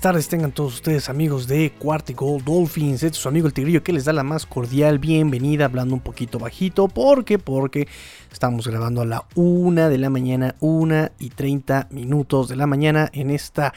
tardes 0.00 0.28
tengan 0.28 0.52
todos 0.52 0.74
ustedes 0.74 1.08
amigos 1.08 1.48
de 1.48 1.72
Cuarto 1.72 2.12
Gold 2.14 2.44
Dolphins, 2.44 3.02
este 3.02 3.16
es 3.16 3.16
su 3.16 3.28
amigo 3.28 3.46
el 3.46 3.52
Tigrillo 3.52 3.82
que 3.82 3.92
les 3.92 4.04
da 4.04 4.12
la 4.12 4.22
más 4.22 4.46
cordial 4.46 4.98
bienvenida 4.98 5.64
hablando 5.64 5.94
un 5.94 6.00
poquito 6.00 6.38
bajito, 6.38 6.88
porque, 6.88 7.38
porque 7.38 7.88
estamos 8.32 8.66
grabando 8.66 9.00
a 9.00 9.06
la 9.06 9.24
una 9.34 9.88
de 9.88 9.98
la 9.98 10.10
mañana, 10.10 10.54
una 10.60 11.12
y 11.18 11.30
30 11.30 11.88
minutos 11.90 12.48
de 12.48 12.56
la 12.56 12.66
mañana 12.66 13.08
en 13.12 13.30
esta 13.30 13.72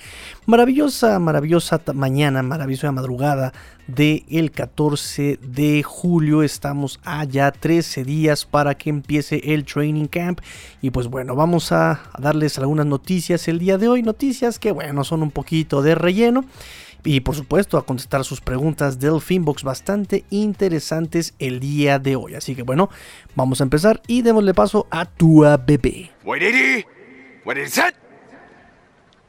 maravillosa, 0.46 1.20
maravillosa 1.20 1.82
mañana, 1.94 2.44
maravillosa 2.44 2.92
madrugada 2.92 3.54
del 3.88 4.24
el 4.30 4.52
14 4.52 5.40
de 5.42 5.84
julio, 5.84 6.44
estamos 6.44 7.00
allá 7.04 7.52
13 7.52 8.04
días 8.04 8.46
para 8.46 8.76
que 8.76 8.90
empiece 8.90 9.54
el 9.54 9.66
training 9.66 10.06
camp. 10.06 10.40
Y 10.82 10.92
pues 10.92 11.08
bueno, 11.08 11.36
vamos 11.36 11.72
a 11.72 12.02
darles 12.20 12.58
algunas 12.58 12.86
noticias 12.86 13.48
el 13.48 13.60
día 13.60 13.78
de 13.78 13.88
hoy, 13.88 14.04
noticias 14.04 14.60
que 14.60 14.72
bueno, 14.72 15.04
son 15.04 15.24
un 15.24 15.32
poquito 15.32 15.82
de 15.82 15.96
relleno. 15.96 16.46
Y 17.04 17.22
por 17.22 17.36
supuesto 17.36 17.78
a 17.78 17.86
contestar 17.86 18.24
sus 18.24 18.42
preguntas 18.42 19.00
del 19.00 19.22
Finbox 19.22 19.64
bastante 19.64 20.24
interesantes 20.30 21.34
el 21.40 21.60
día 21.60 22.00
de 22.00 22.16
hoy. 22.16 22.36
Así 22.36 22.56
que 22.56 22.64
bueno, 22.64 22.90
vamos 23.36 23.62
a 23.62 23.64
empezar 23.64 24.02
y 24.08 24.22
démosle 24.22 24.54
paso 24.54 24.88
a 24.92 25.06
tu 25.06 25.44
bebé. 25.66 26.12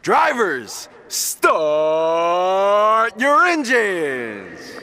Drivers, 0.03 0.89
start 1.09 1.53
your 3.17 3.47
engines. 3.47 4.83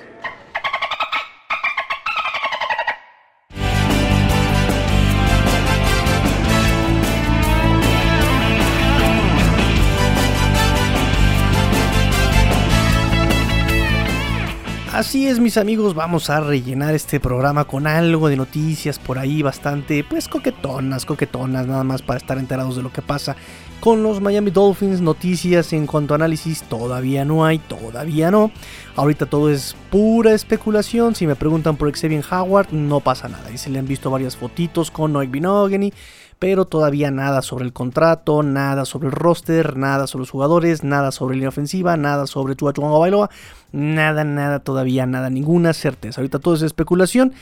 Así 14.99 15.29
es, 15.29 15.39
mis 15.39 15.55
amigos, 15.55 15.95
vamos 15.95 16.29
a 16.29 16.41
rellenar 16.41 16.93
este 16.93 17.21
programa 17.21 17.63
con 17.63 17.87
algo 17.87 18.27
de 18.27 18.35
noticias 18.35 18.99
por 18.99 19.17
ahí 19.17 19.41
bastante, 19.41 20.03
pues 20.03 20.27
coquetonas, 20.27 21.05
coquetonas, 21.05 21.67
nada 21.67 21.85
más 21.85 22.01
para 22.01 22.17
estar 22.17 22.37
enterados 22.37 22.75
de 22.75 22.81
lo 22.81 22.91
que 22.91 23.01
pasa 23.01 23.37
con 23.79 24.03
los 24.03 24.19
Miami 24.19 24.51
Dolphins. 24.51 24.99
Noticias 24.99 25.71
en 25.71 25.87
cuanto 25.87 26.13
a 26.13 26.15
análisis 26.15 26.63
todavía 26.63 27.23
no 27.23 27.45
hay, 27.45 27.59
todavía 27.59 28.29
no. 28.29 28.51
Ahorita 28.97 29.25
todo 29.25 29.49
es 29.49 29.73
pura 29.89 30.33
especulación. 30.33 31.15
Si 31.15 31.25
me 31.25 31.37
preguntan 31.37 31.77
por 31.77 31.89
Xavier 31.97 32.25
Howard, 32.29 32.73
no 32.73 32.99
pasa 32.99 33.29
nada. 33.29 33.49
Y 33.51 33.57
se 33.57 33.69
le 33.69 33.79
han 33.79 33.87
visto 33.87 34.11
varias 34.11 34.35
fotitos 34.35 34.91
con 34.91 35.13
Noek 35.13 35.31
Binogany 35.31 35.93
pero 36.39 36.65
todavía 36.65 37.11
nada 37.11 37.41
sobre 37.41 37.65
el 37.65 37.73
contrato, 37.73 38.41
nada 38.43 38.85
sobre 38.85 39.09
el 39.09 39.11
roster, 39.11 39.75
nada 39.75 40.07
sobre 40.07 40.21
los 40.21 40.31
jugadores, 40.31 40.83
nada 40.83 41.11
sobre 41.11 41.35
línea 41.35 41.49
ofensiva, 41.49 41.97
nada 41.97 42.25
sobre 42.27 42.55
Tua 42.55 42.71
Bailoa, 42.71 43.29
nada, 43.73 44.23
nada, 44.23 44.59
todavía 44.59 45.05
nada, 45.05 45.29
ninguna 45.29 45.73
certeza. 45.73 46.21
Ahorita 46.21 46.39
todo 46.39 46.55
es 46.55 46.61
especulación 46.61 47.33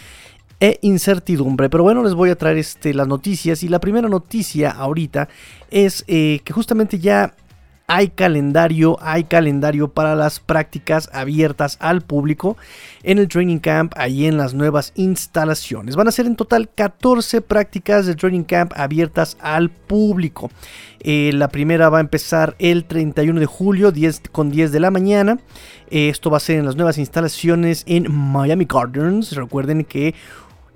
e 0.60 0.80
incertidumbre. 0.82 1.70
Pero 1.70 1.84
bueno, 1.84 2.04
les 2.04 2.16
voy 2.16 2.32
a 2.32 2.36
traer 2.36 2.58
este, 2.58 2.94
las 2.94 3.08
noticias. 3.08 3.62
Y 3.64 3.70
la 3.70 3.80
primera 3.80 4.10
noticia 4.10 4.72
ahorita 4.72 5.30
es 5.70 6.04
eh, 6.08 6.42
que 6.44 6.54
justamente 6.54 6.98
ya 6.98 7.34
hay 7.90 8.10
calendario, 8.10 8.98
hay 9.00 9.24
calendario 9.24 9.88
para 9.88 10.14
las 10.14 10.42
prácticas 10.42 11.10
abiertas 11.14 11.78
al 11.80 12.02
público 12.02 12.58
en 13.02 13.18
el 13.18 13.30
training 13.30 13.60
camp, 13.60 13.94
ahí 13.96 14.26
en 14.26 14.36
las 14.36 14.54
nuevas 14.54 14.92
instalaciones. 14.96 15.96
Van 15.96 16.10
a 16.10 16.12
ser 16.12 16.26
en 16.26 16.36
total 16.36 16.70
14 16.76 17.40
prácticas 17.40 18.06
de 18.06 18.16
training 18.16 18.44
camp 18.44 18.74
abiertas 18.76 19.38
al 19.40 19.70
público. 19.70 20.52
Eh, 21.00 21.32
la 21.34 21.48
primera 21.48 21.88
va 21.88 22.00
a 22.00 22.02
empezar 22.02 22.58
el 22.60 22.84
31 22.84 23.40
de 23.40 23.46
julio, 23.46 23.94
10 23.94 24.24
con 24.34 24.52
10 24.52 24.74
de 24.74 24.82
la 24.82 24.92
mañana. 24.92 25.40
Eh, 25.90 26.10
esto 26.10 26.30
va 26.30 26.38
a 26.38 26.42
ser 26.42 26.60
en 26.60 26.66
las 26.66 26.76
nuevas 26.76 26.98
instalaciones 26.98 27.84
en 27.88 28.12
Miami 28.14 28.66
Gardens. 28.66 29.32
Recuerden 29.32 29.86
que 29.86 30.14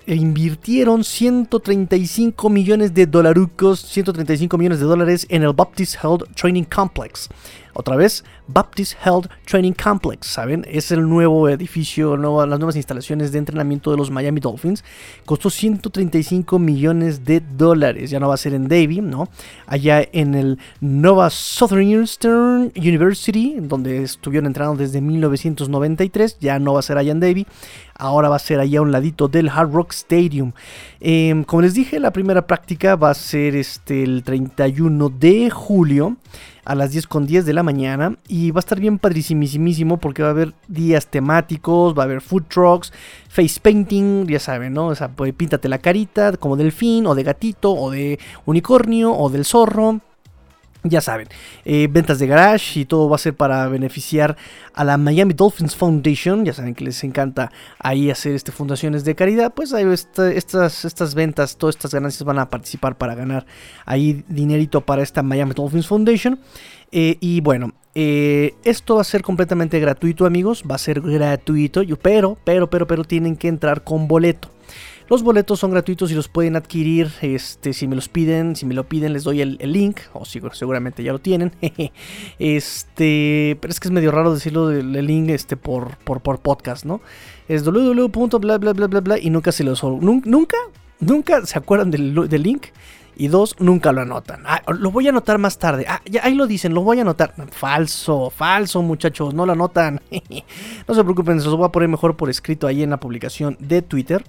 e 0.06 0.14
invirtieron 0.14 1.04
135 1.04 2.48
millones 2.50 2.94
de 2.94 3.06
dolarucos, 3.06 3.80
135 3.80 4.58
millones 4.58 4.80
de 4.80 4.86
dólares 4.86 5.26
en 5.28 5.42
el 5.42 5.52
Baptist 5.52 5.96
Health 6.02 6.24
Training 6.34 6.64
Complex. 6.64 7.28
Otra 7.74 7.96
vez, 7.96 8.22
Baptist 8.48 8.94
Health 9.02 9.30
Training 9.46 9.72
Complex, 9.72 10.26
¿saben? 10.26 10.66
Es 10.68 10.92
el 10.92 11.08
nuevo 11.08 11.48
edificio, 11.48 12.18
las 12.18 12.58
nuevas 12.58 12.76
instalaciones 12.76 13.32
de 13.32 13.38
entrenamiento 13.38 13.90
de 13.90 13.96
los 13.96 14.10
Miami 14.10 14.40
Dolphins. 14.40 14.84
Costó 15.24 15.48
135 15.48 16.58
millones 16.58 17.24
de 17.24 17.40
dólares. 17.40 18.10
Ya 18.10 18.20
no 18.20 18.28
va 18.28 18.34
a 18.34 18.36
ser 18.36 18.52
en 18.52 18.68
Davie, 18.68 19.00
¿no? 19.00 19.30
Allá 19.66 20.06
en 20.12 20.34
el 20.34 20.58
Nova 20.80 21.30
Southern 21.30 22.10
University, 22.76 23.56
donde 23.58 24.02
estuvieron 24.02 24.48
entrenando 24.48 24.76
desde 24.76 25.00
1993. 25.00 26.38
Ya 26.40 26.58
no 26.58 26.74
va 26.74 26.80
a 26.80 26.82
ser 26.82 26.98
allá 26.98 27.12
en 27.12 27.20
Davie. 27.20 27.46
Ahora 27.94 28.28
va 28.28 28.36
a 28.36 28.40
ser 28.40 28.60
allá 28.60 28.78
a 28.78 28.82
un 28.82 28.92
ladito 28.92 29.28
del 29.28 29.48
Hard 29.48 29.72
Rock 29.72 29.92
Stadium. 29.92 30.52
Em, 31.00 31.44
como 31.44 31.62
les 31.62 31.74
dije, 31.74 32.00
la 32.00 32.12
primera 32.12 32.46
práctica 32.46 32.96
va 32.96 33.10
a 33.10 33.14
ser 33.14 33.56
este, 33.56 34.02
el 34.02 34.22
31 34.22 35.08
de 35.08 35.50
julio 35.50 36.16
a 36.64 36.74
las 36.74 36.92
10 36.92 37.06
con 37.06 37.26
10 37.26 37.44
de 37.44 37.52
la 37.52 37.62
mañana 37.62 38.16
y 38.28 38.50
va 38.50 38.58
a 38.58 38.60
estar 38.60 38.78
bien 38.78 38.98
padrísimísimo 38.98 39.96
porque 39.96 40.22
va 40.22 40.28
a 40.28 40.32
haber 40.32 40.54
días 40.68 41.06
temáticos, 41.08 41.96
va 41.96 42.02
a 42.02 42.04
haber 42.04 42.20
food 42.20 42.44
trucks, 42.48 42.92
face 43.28 43.58
painting, 43.60 44.26
ya 44.26 44.38
saben, 44.38 44.74
¿no? 44.74 44.86
O 44.86 44.94
sea, 44.94 45.08
pues, 45.08 45.32
píntate 45.34 45.68
la 45.68 45.78
carita 45.78 46.36
como 46.36 46.56
delfín 46.56 47.06
o 47.06 47.14
de 47.14 47.24
gatito 47.24 47.72
o 47.72 47.90
de 47.90 48.18
unicornio 48.46 49.12
o 49.12 49.28
del 49.28 49.44
zorro 49.44 50.00
ya 50.84 51.00
saben, 51.00 51.28
eh, 51.64 51.88
ventas 51.90 52.18
de 52.18 52.26
garage 52.26 52.80
y 52.80 52.84
todo 52.84 53.08
va 53.08 53.16
a 53.16 53.18
ser 53.18 53.34
para 53.34 53.68
beneficiar 53.68 54.36
a 54.74 54.84
la 54.84 54.96
Miami 54.96 55.34
Dolphins 55.34 55.76
Foundation. 55.76 56.44
Ya 56.44 56.52
saben 56.52 56.74
que 56.74 56.84
les 56.84 57.02
encanta 57.04 57.52
ahí 57.78 58.10
hacer 58.10 58.34
este 58.34 58.50
fundaciones 58.52 59.04
de 59.04 59.14
caridad. 59.14 59.52
Pues 59.54 59.72
ahí 59.72 59.84
estas, 59.92 60.84
estas 60.84 61.14
ventas, 61.14 61.56
todas 61.56 61.76
estas 61.76 61.94
ganancias 61.94 62.24
van 62.24 62.38
a 62.38 62.48
participar 62.48 62.96
para 62.98 63.14
ganar 63.14 63.46
ahí 63.86 64.24
dinerito 64.28 64.80
para 64.80 65.02
esta 65.02 65.22
Miami 65.22 65.54
Dolphins 65.54 65.86
Foundation. 65.86 66.40
Eh, 66.90 67.16
y 67.20 67.40
bueno, 67.40 67.72
eh, 67.94 68.54
esto 68.64 68.96
va 68.96 69.02
a 69.02 69.04
ser 69.04 69.22
completamente 69.22 69.78
gratuito, 69.78 70.26
amigos. 70.26 70.64
Va 70.68 70.74
a 70.74 70.78
ser 70.78 71.00
gratuito, 71.00 71.82
pero, 72.02 72.36
pero, 72.44 72.68
pero, 72.68 72.86
pero 72.86 73.04
tienen 73.04 73.36
que 73.36 73.48
entrar 73.48 73.84
con 73.84 74.08
boleto. 74.08 74.50
Los 75.08 75.22
boletos 75.22 75.60
son 75.60 75.70
gratuitos 75.70 76.10
y 76.10 76.14
los 76.14 76.28
pueden 76.28 76.56
adquirir. 76.56 77.10
Este, 77.20 77.72
si 77.72 77.86
me 77.86 77.94
los 77.94 78.08
piden, 78.08 78.56
si 78.56 78.66
me 78.66 78.74
lo 78.74 78.84
piden, 78.88 79.12
les 79.12 79.24
doy 79.24 79.40
el, 79.40 79.58
link. 79.60 80.00
O 80.12 80.24
seguramente 80.24 81.02
ya 81.02 81.12
lo 81.12 81.18
tienen. 81.18 81.52
este, 82.38 83.58
pero 83.60 83.70
es 83.70 83.80
que 83.80 83.88
es 83.88 83.92
medio 83.92 84.10
raro 84.10 84.34
decirlo 84.34 84.68
del, 84.68 84.92
link 84.92 85.30
este, 85.30 85.56
por, 85.56 85.96
por, 85.98 86.20
por 86.20 86.40
podcast, 86.40 86.84
¿no? 86.84 87.00
Es 87.48 87.64
www.bla 87.64 88.58
bla 88.58 88.72
bla 88.72 88.86
bla 88.86 89.00
bla 89.00 89.18
y 89.18 89.30
nunca 89.30 89.52
se 89.52 89.64
los. 89.64 89.82
Nunca, 89.82 90.56
nunca 91.00 91.44
se 91.46 91.58
acuerdan 91.58 91.90
del, 91.90 92.28
del 92.28 92.42
link. 92.42 92.66
Y 93.16 93.28
dos, 93.28 93.56
nunca 93.58 93.92
lo 93.92 94.00
anotan. 94.00 94.42
Ah, 94.46 94.62
lo 94.72 94.90
voy 94.90 95.06
a 95.06 95.10
anotar 95.10 95.38
más 95.38 95.58
tarde. 95.58 95.84
Ah, 95.88 96.00
ya 96.04 96.24
ahí 96.24 96.34
lo 96.34 96.46
dicen, 96.46 96.74
lo 96.74 96.82
voy 96.82 96.98
a 96.98 97.02
anotar. 97.02 97.34
Falso, 97.50 98.30
falso, 98.30 98.82
muchachos, 98.82 99.34
no 99.34 99.46
lo 99.46 99.52
anotan. 99.52 100.00
no 100.88 100.94
se 100.94 101.04
preocupen, 101.04 101.40
se 101.40 101.46
los 101.46 101.56
voy 101.56 101.66
a 101.66 101.72
poner 101.72 101.88
mejor 101.88 102.16
por 102.16 102.30
escrito 102.30 102.66
ahí 102.66 102.82
en 102.82 102.90
la 102.90 102.98
publicación 102.98 103.56
de 103.60 103.82
Twitter. 103.82 104.24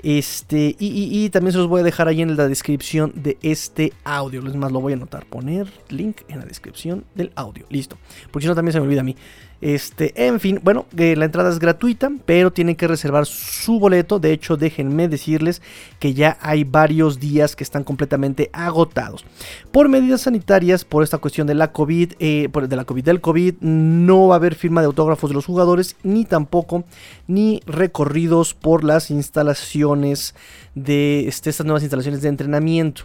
Este, 0.00 0.76
y, 0.78 1.28
también 1.30 1.52
se 1.52 1.58
los 1.58 1.66
voy 1.66 1.80
a 1.80 1.84
dejar 1.84 2.06
ahí 2.06 2.22
en 2.22 2.36
la 2.36 2.46
descripción 2.46 3.12
de 3.16 3.36
este 3.42 3.92
audio. 4.04 4.46
Es 4.46 4.54
más, 4.54 4.70
lo 4.70 4.80
voy 4.80 4.92
a 4.92 4.96
anotar. 4.96 5.26
Poner 5.26 5.72
link 5.88 6.20
en 6.28 6.38
la 6.38 6.44
descripción 6.44 7.04
del 7.14 7.32
audio. 7.34 7.66
Listo. 7.68 7.98
Porque 8.30 8.44
si 8.44 8.48
no, 8.48 8.54
también 8.54 8.72
se 8.72 8.80
me 8.80 8.86
olvida 8.86 9.00
a 9.00 9.04
mí. 9.04 9.16
Este, 9.60 10.26
en 10.26 10.38
fin, 10.38 10.60
bueno, 10.62 10.86
eh, 10.96 11.16
la 11.16 11.24
entrada 11.24 11.50
es 11.50 11.58
gratuita, 11.58 12.10
pero 12.24 12.52
tienen 12.52 12.76
que 12.76 12.86
reservar 12.86 13.26
su 13.26 13.80
boleto. 13.80 14.20
De 14.20 14.32
hecho, 14.32 14.56
déjenme 14.56 15.08
decirles 15.08 15.62
que 15.98 16.14
ya 16.14 16.38
hay 16.40 16.62
varios 16.62 17.18
días 17.18 17.56
que 17.56 17.64
están 17.64 17.82
completamente 17.82 18.50
agotados. 18.52 19.24
Por 19.72 19.88
medidas 19.88 20.22
sanitarias, 20.22 20.84
por 20.84 21.02
esta 21.02 21.18
cuestión 21.18 21.48
de 21.48 21.56
la 21.56 21.72
COVID, 21.72 22.12
eh, 22.20 22.48
de 22.68 22.76
la 22.76 22.84
COVID, 22.84 23.04
del 23.04 23.20
COVID, 23.20 23.54
no 23.60 24.28
va 24.28 24.36
a 24.36 24.38
haber 24.38 24.54
firma 24.54 24.80
de 24.80 24.86
autógrafos 24.86 25.30
de 25.30 25.34
los 25.34 25.46
jugadores, 25.46 25.96
ni 26.04 26.24
tampoco, 26.24 26.84
ni 27.26 27.60
recorridos 27.66 28.54
por 28.54 28.84
las 28.84 29.10
instalaciones 29.10 30.36
de 30.76 31.26
este, 31.26 31.50
estas 31.50 31.66
nuevas 31.66 31.82
instalaciones 31.82 32.22
de 32.22 32.28
entrenamiento. 32.28 33.02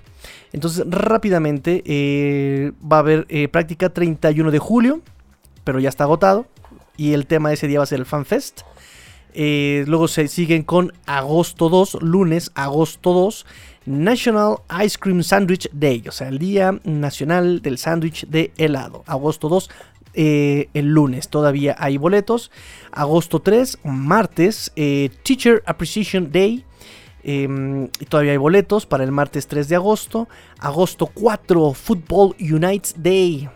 Entonces, 0.52 0.86
rápidamente 0.88 1.82
eh, 1.88 2.74
va 2.80 2.98
a 2.98 3.00
haber 3.00 3.26
práctica 3.50 3.90
31 3.90 4.52
de 4.52 4.60
julio 4.60 5.02
pero 5.64 5.80
ya 5.80 5.90
está 5.90 6.04
agotado. 6.06 6.46
Y 6.98 7.14
el 7.14 7.26
tema 7.26 7.50
de 7.50 7.56
ese 7.56 7.68
día 7.68 7.80
va 7.80 7.84
a 7.84 7.88
ser 7.88 8.00
el 8.00 8.06
FanFest. 8.06 8.62
Eh, 9.34 9.84
luego 9.88 10.08
se 10.08 10.28
siguen 10.28 10.64
con 10.64 10.94
agosto 11.06 11.70
2, 11.70 12.00
lunes, 12.02 12.52
agosto 12.54 13.14
2, 13.14 13.46
National 13.86 14.58
Ice 14.86 14.98
Cream 15.00 15.24
Sandwich 15.24 15.70
Day, 15.74 16.04
o 16.08 16.12
sea, 16.12 16.30
el 16.30 16.38
Día 16.38 16.80
Nacional 16.84 17.62
del 17.62 17.78
Sándwich 17.78 18.28
de 18.28 18.54
helado. 18.58 19.04
Agosto 19.08 19.50
2, 19.50 19.70
eh, 20.14 20.70
el 20.74 20.88
lunes, 20.94 21.30
todavía 21.30 21.76
hay 21.80 21.98
boletos. 21.98 22.52
Agosto 22.92 23.40
3, 23.42 23.80
martes, 23.84 24.72
eh, 24.76 25.10
Teacher 25.24 25.64
Appreciation 25.66 26.32
Day. 26.32 26.64
Em, 27.24 27.88
todavía 28.10 28.34
hay 28.34 28.38
boletos 28.38 28.86
para 28.86 29.04
el 29.04 29.12
martes 29.12 29.48
3 29.48 29.68
de 29.68 29.76
agosto. 29.76 30.28
Agosto 30.60 31.08
4, 31.08 31.74
Football 31.74 32.36
Unites 32.40 32.96
Day 32.98 33.50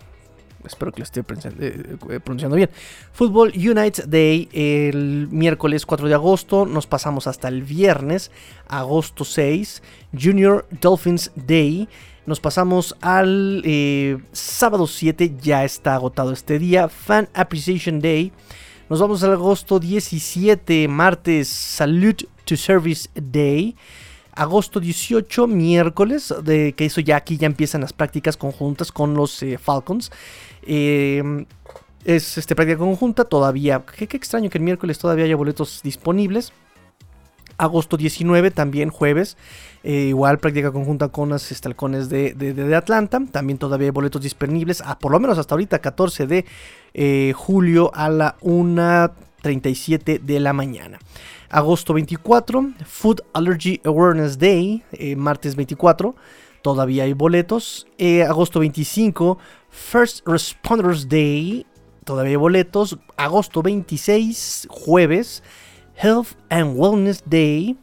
espero 0.67 0.91
que 0.91 0.99
lo 0.99 1.03
esté 1.03 1.21
eh, 1.21 1.97
eh, 2.09 2.19
pronunciando 2.19 2.55
bien. 2.55 2.69
Football 3.11 3.53
United 3.55 4.05
Day 4.05 4.49
el 4.53 5.27
miércoles 5.31 5.85
4 5.85 6.07
de 6.07 6.13
agosto, 6.13 6.65
nos 6.65 6.87
pasamos 6.87 7.27
hasta 7.27 7.47
el 7.47 7.63
viernes, 7.63 8.31
agosto 8.67 9.25
6. 9.25 9.81
Junior 10.19 10.67
Dolphins 10.81 11.31
Day, 11.35 11.89
nos 12.25 12.39
pasamos 12.39 12.95
al 13.01 13.61
eh, 13.65 14.17
sábado 14.31 14.87
7, 14.87 15.35
ya 15.41 15.63
está 15.63 15.95
agotado 15.95 16.31
este 16.31 16.59
día. 16.59 16.89
Fan 16.89 17.29
Appreciation 17.33 17.99
Day, 17.99 18.31
nos 18.89 18.99
vamos 18.99 19.23
al 19.23 19.33
agosto 19.33 19.79
17, 19.79 20.87
martes, 20.87 21.47
Salute 21.47 22.27
to 22.45 22.55
Service 22.55 23.09
Day 23.15 23.75
agosto 24.37 24.79
18, 24.79 25.47
miércoles, 25.47 26.33
de 26.43 26.73
que 26.73 26.85
eso 26.85 27.01
ya 27.01 27.17
aquí 27.17 27.37
ya 27.37 27.47
empiezan 27.47 27.81
las 27.81 27.91
prácticas 27.91 28.37
conjuntas 28.37 28.91
con 28.91 29.15
los 29.15 29.41
eh, 29.43 29.57
Falcons. 29.57 30.11
Em, 30.61 31.45
es 32.05 32.37
este, 32.37 32.55
práctica 32.55 32.77
conjunta, 32.77 33.25
todavía, 33.25 33.83
qué, 33.97 34.05
extraño 34.05 34.49
que 34.49 34.59
el 34.59 34.63
miércoles 34.63 34.99
todavía 34.99 35.25
haya 35.25 35.35
boletos 35.35 35.81
disponibles. 35.83 36.53
Agosto 37.57 37.97
19, 37.97 38.51
también 38.51 38.89
jueves, 38.91 39.35
eh, 39.83 40.05
igual 40.09 40.37
práctica 40.37 40.71
conjunta 40.71 41.07
con 41.07 41.29
los 41.29 41.51
estalcones 41.51 42.07
de, 42.07 42.33
de, 42.35 42.75
Atlanta. 42.75 43.19
También 43.31 43.57
todavía 43.57 43.87
hay 43.87 43.91
boletos 43.91 44.21
disponibles, 44.21 44.81
a, 44.81 44.99
por 44.99 45.11
lo 45.11 45.19
menos 45.19 45.39
hasta 45.39 45.55
ahorita, 45.55 45.79
14 45.79 46.27
de 46.27 46.45
eh, 46.93 47.33
julio 47.35 47.91
a 47.95 48.09
la 48.09 48.37
1.37 48.41 50.19
de 50.21 50.39
la 50.39 50.53
mañana. 50.53 50.99
Agosto 51.49 51.93
24, 51.93 52.73
Food 52.85 53.21
Allergy 53.33 53.79
Awareness 53.85 54.37
Day, 54.37 54.83
eh, 54.91 55.15
martes 55.15 55.55
24, 55.55 56.15
todavía 56.61 57.03
hay 57.03 57.13
boletos. 57.13 57.87
Eh, 57.97 58.23
agosto 58.23 58.59
25, 58.59 59.37
First 59.69 60.27
Responders 60.27 61.07
Day, 61.07 61.65
todavía 62.03 62.31
hay 62.31 62.35
boletos. 62.35 62.97
Agosto 63.15 63.61
26, 63.61 64.67
jueves, 64.69 65.43
Health 65.95 66.35
and 66.49 66.77
Wellness 66.77 67.23
Day. 67.25 67.77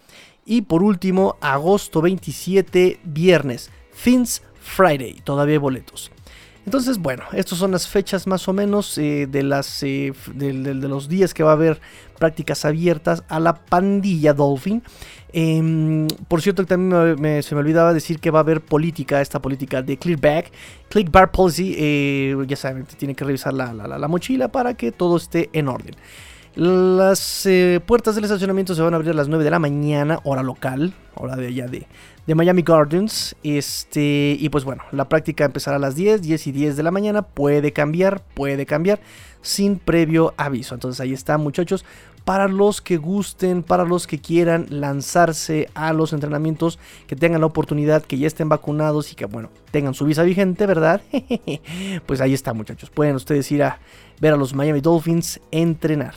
Y 0.44 0.62
por 0.62 0.82
último, 0.82 1.36
agosto 1.40 2.02
27, 2.02 3.00
viernes, 3.04 3.70
Fins 3.92 4.42
Friday, 4.60 5.20
todavía 5.24 5.54
hay 5.54 5.58
boletos. 5.58 6.10
Entonces, 6.64 6.98
bueno, 6.98 7.24
estas 7.32 7.58
son 7.58 7.72
las 7.72 7.86
fechas 7.86 8.26
más 8.26 8.48
o 8.48 8.52
menos 8.52 8.96
eh, 8.96 9.26
de, 9.30 9.42
las, 9.42 9.80
de, 9.80 10.74
los 10.88 11.08
días 11.08 11.34
que 11.34 11.42
va 11.42 11.50
a 11.50 11.54
haber 11.54 11.80
prácticas 12.18 12.64
abiertas 12.64 13.22
a 13.28 13.38
la 13.38 13.54
pandilla 13.54 14.32
Dolphin. 14.32 14.82
Em, 15.32 16.06
por 16.28 16.40
cierto, 16.40 16.64
también 16.64 17.42
se 17.42 17.54
me 17.54 17.60
olvidaba 17.60 17.92
decir 17.92 18.18
que 18.18 18.30
va 18.30 18.38
a 18.38 18.42
haber 18.42 18.60
política, 18.60 19.20
esta 19.20 19.42
política 19.42 19.82
de 19.82 19.98
Clearback, 19.98 20.52
Click 20.88 21.10
Bar 21.10 21.32
Policy. 21.32 21.74
Eh, 21.76 22.36
ya 22.46 22.56
saben, 22.56 22.86
tiene 22.96 23.14
que 23.14 23.24
revisar 23.24 23.52
la, 23.52 23.74
la, 23.74 24.08
mochila 24.08 24.48
para 24.48 24.74
que 24.74 24.92
todo 24.92 25.16
esté 25.16 25.50
en 25.52 25.68
orden. 25.68 25.94
Las 26.56 27.46
eh, 27.46 27.80
puertas 27.84 28.14
del 28.14 28.24
estacionamiento 28.24 28.76
se 28.76 28.82
van 28.82 28.94
a 28.94 28.96
abrir 28.96 29.10
a 29.10 29.14
las 29.14 29.26
9 29.26 29.42
de 29.42 29.50
la 29.50 29.58
mañana, 29.58 30.20
hora 30.22 30.44
local, 30.44 30.94
hora 31.16 31.34
de 31.34 31.48
allá 31.48 31.66
de, 31.66 31.88
de 32.28 32.34
Miami 32.36 32.62
Gardens. 32.62 33.34
Este, 33.42 34.36
y 34.38 34.48
pues 34.50 34.64
bueno, 34.64 34.84
la 34.92 35.08
práctica 35.08 35.44
empezará 35.44 35.78
a 35.78 35.80
las 35.80 35.96
10, 35.96 36.22
10 36.22 36.46
y 36.46 36.52
10 36.52 36.76
de 36.76 36.82
la 36.84 36.92
mañana. 36.92 37.22
Puede 37.22 37.72
cambiar, 37.72 38.22
puede 38.34 38.66
cambiar 38.66 39.00
sin 39.42 39.78
previo 39.80 40.32
aviso. 40.36 40.74
Entonces 40.74 41.00
ahí 41.00 41.12
está, 41.12 41.38
muchachos. 41.38 41.84
Para 42.24 42.48
los 42.48 42.80
que 42.80 42.96
gusten, 42.96 43.62
para 43.62 43.84
los 43.84 44.06
que 44.06 44.18
quieran 44.18 44.66
lanzarse 44.70 45.68
a 45.74 45.92
los 45.92 46.12
entrenamientos, 46.12 46.78
que 47.06 47.16
tengan 47.16 47.40
la 47.40 47.46
oportunidad, 47.46 48.02
que 48.02 48.18
ya 48.18 48.26
estén 48.26 48.48
vacunados 48.48 49.12
y 49.12 49.14
que, 49.14 49.26
bueno, 49.26 49.50
tengan 49.70 49.92
su 49.92 50.06
visa 50.06 50.22
vigente, 50.22 50.66
¿verdad? 50.66 51.02
pues 52.06 52.20
ahí 52.20 52.32
está, 52.32 52.54
muchachos. 52.54 52.90
Pueden 52.90 53.16
ustedes 53.16 53.50
ir 53.52 53.62
a 53.62 53.78
ver 54.20 54.32
a 54.32 54.36
los 54.36 54.54
Miami 54.54 54.80
Dolphins 54.80 55.40
entrenar. 55.50 56.14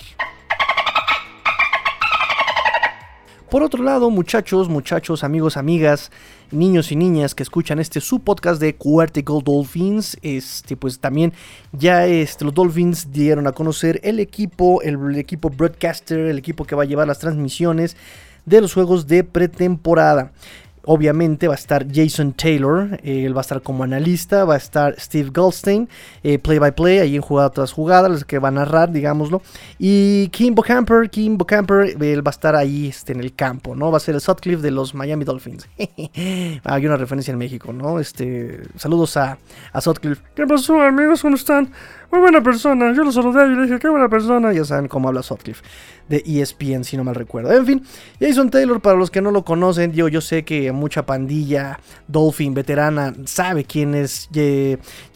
Por 3.50 3.64
otro 3.64 3.82
lado, 3.82 4.10
muchachos, 4.10 4.68
muchachos, 4.68 5.24
amigos, 5.24 5.56
amigas, 5.56 6.12
niños 6.52 6.92
y 6.92 6.96
niñas 6.96 7.36
que 7.36 7.44
escuchan 7.44 7.80
este 7.80 8.02
su 8.02 8.20
podcast 8.20 8.62
de 8.62 8.74
Gold 8.74 9.44
Dolphins, 9.44 10.18
este 10.22 10.78
pues 10.78 11.00
también 11.00 11.34
ya 11.72 12.06
este, 12.06 12.46
los 12.46 12.54
Dolphins 12.54 13.12
dieron 13.12 13.48
a 13.48 13.52
conocer 13.52 14.00
el 14.04 14.20
equipo, 14.20 14.82
el 14.82 15.16
equipo 15.18 15.50
broadcaster, 15.50 16.20
el 16.20 16.38
equipo 16.38 16.66
que 16.66 16.76
va 16.76 16.84
a 16.84 16.86
llevar 16.86 17.08
las 17.08 17.20
transmisiones 17.20 17.98
de 18.46 18.62
los 18.62 18.74
juegos 18.74 19.08
de 19.08 19.24
pretemporada. 19.24 20.32
Obviamente 20.90 21.50
va 21.50 21.54
a 21.54 21.58
estar 21.58 21.86
Jason 21.94 22.32
Taylor, 22.32 23.00
él 23.04 23.36
va 23.36 23.42
a 23.42 23.44
estar 23.44 23.62
como 23.62 23.84
analista, 23.84 24.46
va 24.46 24.54
a 24.54 24.58
estar 24.58 24.96
Steve 24.98 25.32
Goldstein, 25.34 25.90
eh, 26.24 26.40
play 26.40 26.60
by 26.60 26.74
play, 26.74 27.00
ahí 27.00 27.18
en 27.18 27.22
jugada 27.22 27.50
tras 27.50 27.74
jugada, 27.74 28.08
los 28.08 28.24
que 28.24 28.40
va 28.40 28.48
a 28.48 28.52
narrar, 28.52 28.92
digámoslo. 28.92 29.42
Y 29.78 30.30
Kimbo 30.30 30.64
Camper, 30.64 31.10
Kimbo 31.10 31.46
Camper, 31.46 32.02
él 32.02 32.26
va 32.26 32.30
a 32.30 32.32
estar 32.32 32.56
ahí 32.56 32.88
este, 32.88 33.12
en 33.12 33.20
el 33.20 33.36
campo, 33.36 33.76
¿no? 33.76 33.92
Va 33.92 33.98
a 33.98 34.00
ser 34.00 34.16
el 34.16 34.22
Sutcliffe 34.22 34.62
de 34.62 34.72
los 34.72 34.96
Miami 34.96 35.26
Dolphins. 35.26 35.68
Hay 36.64 36.86
una 36.86 36.96
referencia 36.96 37.34
en 37.34 37.38
México, 37.38 37.74
¿no? 37.74 38.00
Este, 38.00 38.62
saludos 38.78 39.18
a, 39.18 39.38
a 39.74 39.82
Sutcliffe. 39.82 40.22
¿Qué 40.36 40.48
pasó, 40.48 40.82
amigos? 40.82 41.22
¿Cómo 41.22 41.36
están? 41.36 41.70
Muy 42.12 42.22
buena 42.22 42.42
persona. 42.42 42.94
Yo 42.94 43.04
lo 43.04 43.12
saludé 43.12 43.48
y 43.48 43.56
le 43.56 43.64
dije, 43.64 43.80
qué 43.80 43.90
buena 43.90 44.08
persona. 44.10 44.54
Ya 44.54 44.64
saben 44.64 44.88
cómo 44.88 45.08
habla 45.10 45.24
Sutcliffe 45.24 45.64
de 46.10 46.24
ESPN, 46.26 46.84
si 46.84 46.98
no 46.98 47.04
mal 47.04 47.16
recuerdo. 47.16 47.52
En 47.52 47.66
fin, 47.66 47.84
Jason 48.20 48.50
Taylor, 48.50 48.80
para 48.82 48.98
los 48.98 49.12
que 49.12 49.22
no 49.22 49.32
lo 49.32 49.44
conocen, 49.44 49.92
yo, 49.92 50.08
yo 50.08 50.22
sé 50.22 50.44
que 50.44 50.72
mucha 50.72 51.06
pandilla 51.06 51.80
Dolphin 52.08 52.54
veterana 52.54 53.14
sabe 53.26 53.66
quién 53.66 53.94
es 53.96 54.30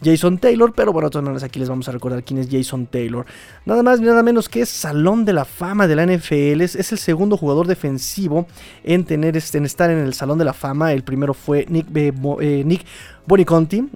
Jason 0.02 0.38
Taylor, 0.38 0.72
pero 0.74 0.92
bueno, 0.92 1.10
todas 1.10 1.42
aquí 1.42 1.58
les 1.58 1.68
vamos 1.68 1.88
a 1.88 1.92
recordar 1.92 2.22
quién 2.22 2.40
es 2.40 2.48
Jason 2.50 2.86
Taylor. 2.86 3.24
Nada 3.64 3.82
más 3.82 4.00
ni 4.00 4.06
nada 4.06 4.22
menos 4.22 4.48
que 4.48 4.62
es 4.62 4.68
Salón 4.68 5.24
de 5.24 5.32
la 5.32 5.44
Fama 5.44 5.86
de 5.86 5.96
la 5.96 6.06
NFL, 6.06 6.60
es, 6.60 6.92
el 6.92 6.98
segundo 6.98 7.36
jugador 7.36 7.66
defensivo 7.66 8.46
en, 8.84 9.04
tener, 9.04 9.36
este, 9.36 9.58
en 9.58 9.64
estar 9.64 9.90
en 9.90 9.98
el 9.98 10.14
Salón 10.14 10.38
de 10.38 10.44
la 10.44 10.52
Fama. 10.52 10.92
El 10.92 11.02
primero 11.02 11.32
fue 11.32 11.64
Nick, 11.68 11.86
eh, 11.96 12.12
eh, 12.40 12.62
Nick 12.64 12.84
Boniconti, 13.26 13.88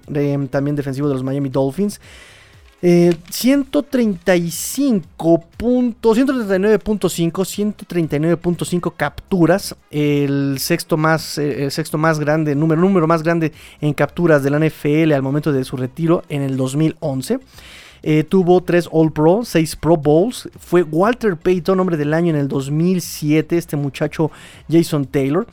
también 0.50 0.76
defensivo 0.76 1.08
de 1.08 1.14
los 1.14 1.22
Miami 1.22 1.50
Dolphins. 1.50 2.00
135 2.80 5.45
139.5 5.59 7.76
139.5 7.76 8.92
capturas 8.97 9.75
el 9.90 10.59
sexto 10.59 10.99
más 10.99 11.38
eh, 11.38 11.64
el 11.64 11.71
sexto 11.71 11.97
más 11.97 12.21
grande 12.21 12.54
número 12.54 12.83
número 12.83 13.06
más 13.06 13.23
grande 13.23 13.52
en 13.80 13.95
capturas 13.95 14.42
de 14.42 14.50
la 14.50 14.59
NFL 14.59 15.12
al 15.12 15.23
momento 15.23 15.52
de 15.52 15.64
su 15.64 15.78
retiro 15.78 16.23
en 16.28 16.42
el 16.42 16.59
2011 16.59 17.40
eh, 18.02 18.23
tuvo 18.23 18.62
3 18.62 18.90
All 18.92 19.11
Pro, 19.11 19.45
6 19.45 19.76
Pro 19.76 19.97
Bowls. 19.97 20.49
Fue 20.61 20.85
Walter 20.85 21.37
Payton, 21.37 21.80
hombre 21.80 21.97
del 21.97 22.14
año 22.14 22.30
en 22.30 22.37
el 22.37 22.47
2007, 22.47 23.59
este 23.59 23.76
muchacho 23.76 24.30
Jason 24.71 25.06
Taylor. 25.06 25.49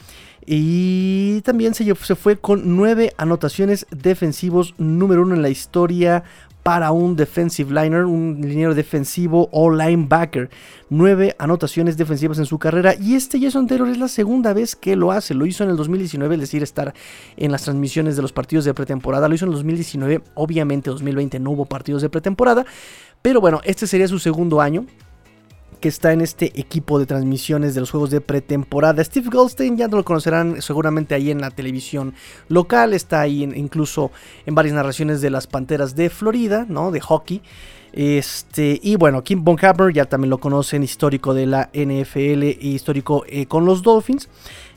Y 0.45 1.41
también 1.41 1.73
se, 1.73 1.95
fue 1.95 2.37
con 2.37 2.75
9 2.75 3.13
anotaciones 3.17 3.87
defensivos 3.89 4.75
número 4.77 5.23
1 5.23 5.35
en 5.35 5.41
la 5.41 5.49
historia 5.49 6.23
para 6.63 6.91
un 6.91 7.17
defensive 7.17 7.69
liner, 7.73 8.05
un 8.05 8.39
liniero 8.41 8.73
defensivo 8.73 9.49
o 9.51 9.69
linebacker. 9.69 10.49
Nueve 10.89 11.35
anotaciones 11.37 11.97
defensivas 11.97 12.39
en 12.39 12.45
su 12.45 12.57
carrera 12.57 12.95
y 12.95 13.15
este 13.15 13.39
Jason 13.39 13.67
Taylor 13.67 13.89
es 13.89 13.97
la 13.97 14.07
segunda 14.07 14.53
vez 14.53 14.75
que 14.75 14.95
lo 14.95 15.11
hace. 15.11 15.33
Lo 15.33 15.45
hizo 15.45 15.63
en 15.63 15.69
el 15.69 15.75
2019, 15.75 16.35
es 16.35 16.41
decir, 16.41 16.63
estar 16.63 16.93
en 17.35 17.51
las 17.51 17.63
transmisiones 17.63 18.15
de 18.15 18.21
los 18.21 18.31
partidos 18.31 18.63
de 18.63 18.73
pretemporada. 18.73 19.27
Lo 19.27 19.35
hizo 19.35 19.45
en 19.45 19.51
el 19.51 19.55
2019, 19.55 20.23
obviamente 20.35 20.89
2020 20.89 21.39
no 21.39 21.51
hubo 21.51 21.65
partidos 21.65 22.01
de 22.01 22.09
pretemporada, 22.09 22.65
pero 23.21 23.41
bueno, 23.41 23.59
este 23.65 23.85
sería 23.85 24.07
su 24.07 24.19
segundo 24.19 24.61
año 24.61 24.85
que 25.83 25.89
está 25.89 26.13
en 26.13 26.21
este 26.21 26.57
equipo 26.57 26.97
de 26.97 27.05
transmisiones 27.05 27.75
de 27.75 27.81
los 27.81 27.91
juegos 27.91 28.09
de 28.09 28.21
pretemporada. 28.21 29.03
Steve 29.03 29.27
Goldstein 29.29 29.75
ya 29.75 29.89
no 29.89 29.97
lo 29.97 30.05
conocerán 30.05 30.61
seguramente 30.61 31.13
ahí 31.13 31.29
en 31.29 31.41
la 31.41 31.51
televisión 31.51 32.13
local, 32.47 32.93
está 32.93 33.19
ahí 33.19 33.43
incluso 33.43 34.09
en 34.45 34.55
varias 34.55 34.75
narraciones 34.75 35.19
de 35.19 35.29
las 35.29 35.45
Panteras 35.45 35.93
de 35.93 36.09
Florida, 36.09 36.65
¿no? 36.69 36.89
De 36.89 37.01
hockey. 37.01 37.41
Este, 37.91 38.79
y 38.81 38.95
bueno, 38.95 39.25
Kim 39.25 39.43
Bonhammer 39.43 39.93
ya 39.93 40.05
también 40.05 40.29
lo 40.29 40.37
conocen, 40.37 40.83
histórico 40.83 41.33
de 41.33 41.47
la 41.47 41.69
NFL 41.73 42.43
y 42.43 42.75
histórico 42.75 43.25
eh, 43.27 43.45
con 43.47 43.65
los 43.65 43.81
Dolphins. 43.81 44.29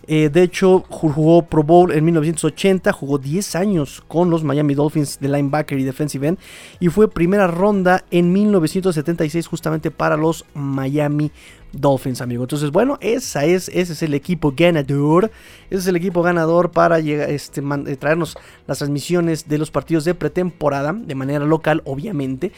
Eh, 0.09 0.31
de 0.33 0.43
hecho, 0.43 0.85
jugó 0.89 1.43
Pro 1.43 1.65
Bowl 1.65 1.91
en 1.91 2.05
1980, 2.05 2.93
jugó 2.93 3.19
10 3.19 3.57
años 3.57 4.05
con 4.07 4.31
los 4.31 4.45
Miami 4.45 4.75
Dolphins 4.75 5.19
de 5.19 5.29
linebacker 5.29 5.79
y 5.79 5.85
defensive 5.85 6.29
end 6.29 6.39
y 6.79 6.89
fue 6.89 7.11
primera 7.11 7.49
ronda 7.49 8.05
en 8.13 8.33
1976 8.33 9.47
justamente 9.49 9.91
para 9.91 10.17
los 10.17 10.45
Miami 10.55 11.33
Dolphins, 11.73 12.21
amigo. 12.21 12.45
Entonces, 12.45 12.71
bueno, 12.71 12.99
esa 13.01 13.45
es, 13.47 13.69
ese 13.69 13.95
es 13.95 14.03
el 14.03 14.15
equipo 14.15 14.55
ganador. 14.57 15.33
Ese 15.71 15.81
es 15.81 15.87
el 15.89 15.97
equipo 15.97 16.23
ganador 16.23 16.71
para 16.71 17.01
este, 17.01 17.61
eh, 17.61 17.97
traernos 17.97 18.37
las 18.69 18.79
transmisiones 18.79 19.49
de 19.49 19.59
los 19.59 19.73
partidos 19.73 20.05
de 20.05 20.15
pretemporada 20.15 20.93
de 20.93 21.15
manera 21.17 21.45
local, 21.45 21.83
obviamente. 21.85 22.53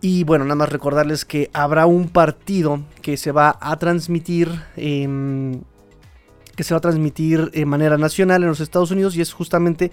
Y 0.00 0.22
bueno, 0.22 0.44
nada 0.44 0.54
más 0.54 0.68
recordarles 0.68 1.24
que 1.24 1.50
habrá 1.52 1.86
un 1.86 2.08
partido 2.08 2.80
que 3.02 3.16
se 3.16 3.32
va 3.32 3.58
a 3.60 3.76
transmitir. 3.76 4.48
en 4.76 5.64
que 6.56 6.64
se 6.64 6.74
va 6.74 6.78
a 6.78 6.80
transmitir 6.80 7.50
de 7.50 7.66
manera 7.66 7.98
nacional 7.98 8.42
en 8.42 8.48
los 8.48 8.60
Estados 8.60 8.90
Unidos 8.90 9.14
y 9.16 9.20
es 9.20 9.32
justamente 9.32 9.90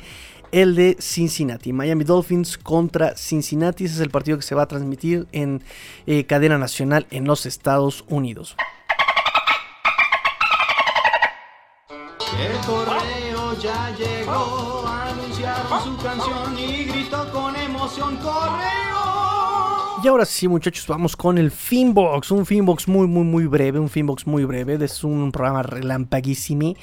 el 0.51 0.75
de 0.75 0.97
Cincinnati. 0.99 1.73
Miami 1.73 2.03
Dolphins 2.03 2.57
contra 2.57 3.15
Cincinnati. 3.17 3.85
Ese 3.85 3.95
es 3.95 4.01
el 4.01 4.09
partido 4.09 4.37
que 4.37 4.43
se 4.43 4.55
va 4.55 4.63
a 4.63 4.67
transmitir 4.67 5.27
en 5.31 5.63
eh, 6.05 6.25
cadena 6.25 6.57
nacional 6.57 7.05
en 7.11 7.25
los 7.25 7.45
Estados 7.45 8.05
Unidos. 8.07 8.55
El 12.39 12.57
correo 12.65 13.59
ya 13.59 13.95
llegó, 13.95 14.87
anunciaron 14.87 15.83
su 15.83 15.97
canción 16.03 16.57
y 16.57 16.85
gritó 16.85 17.31
con 17.31 17.55
emoción 17.55 18.17
correo. 18.17 18.92
Y 20.03 20.07
ahora 20.09 20.25
sí, 20.25 20.49
muchachos, 20.49 20.85
vamos 20.85 21.15
con 21.15 21.37
el 21.37 21.49
Finbox. 21.49 22.29
Un 22.31 22.45
Finbox 22.45 22.89
muy, 22.89 23.07
muy, 23.07 23.23
muy 23.23 23.45
breve. 23.45 23.79
Un 23.79 23.87
Finbox 23.87 24.27
muy 24.27 24.43
breve. 24.43 24.83
Es 24.83 25.01
un 25.05 25.31
programa 25.31 25.63
relampaguísimo. 25.63 26.73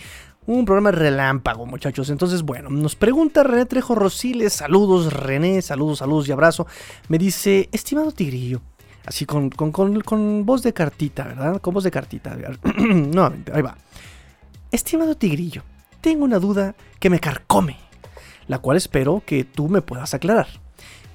Un 0.47 0.65
programa 0.65 0.91
relámpago, 0.91 1.67
muchachos. 1.67 2.09
Entonces, 2.09 2.41
bueno, 2.41 2.71
nos 2.71 2.97
pregunta 2.97 3.43
René 3.43 3.67
Trejo 3.67 3.95
Rosiles. 3.95 4.55
Saludos, 4.55 5.13
René. 5.13 5.61
Saludos, 5.61 5.99
saludos 5.99 6.29
y 6.29 6.33
abrazo. 6.33 6.67
Me 7.09 7.19
dice, 7.19 7.69
estimado 7.73 8.11
Tigrillo. 8.11 8.63
Así 9.05 9.27
con, 9.27 9.51
con, 9.51 9.71
con, 9.71 10.01
con 10.01 10.47
voz 10.47 10.63
de 10.63 10.73
cartita, 10.73 11.25
¿verdad? 11.25 11.61
Con 11.61 11.75
voz 11.75 11.85
de 11.85 11.91
cartita. 11.91 12.35
Nuevamente, 12.79 13.53
ahí 13.55 13.61
va. 13.61 13.77
Estimado 14.73 15.15
Tigrillo, 15.15 15.63
tengo 16.01 16.25
una 16.25 16.39
duda 16.39 16.75
que 16.99 17.11
me 17.11 17.21
carcome, 17.21 17.77
la 18.47 18.61
cual 18.61 18.79
espero 18.79 19.23
que 19.27 19.45
tú 19.45 19.69
me 19.69 19.83
puedas 19.83 20.15
aclarar. 20.15 20.47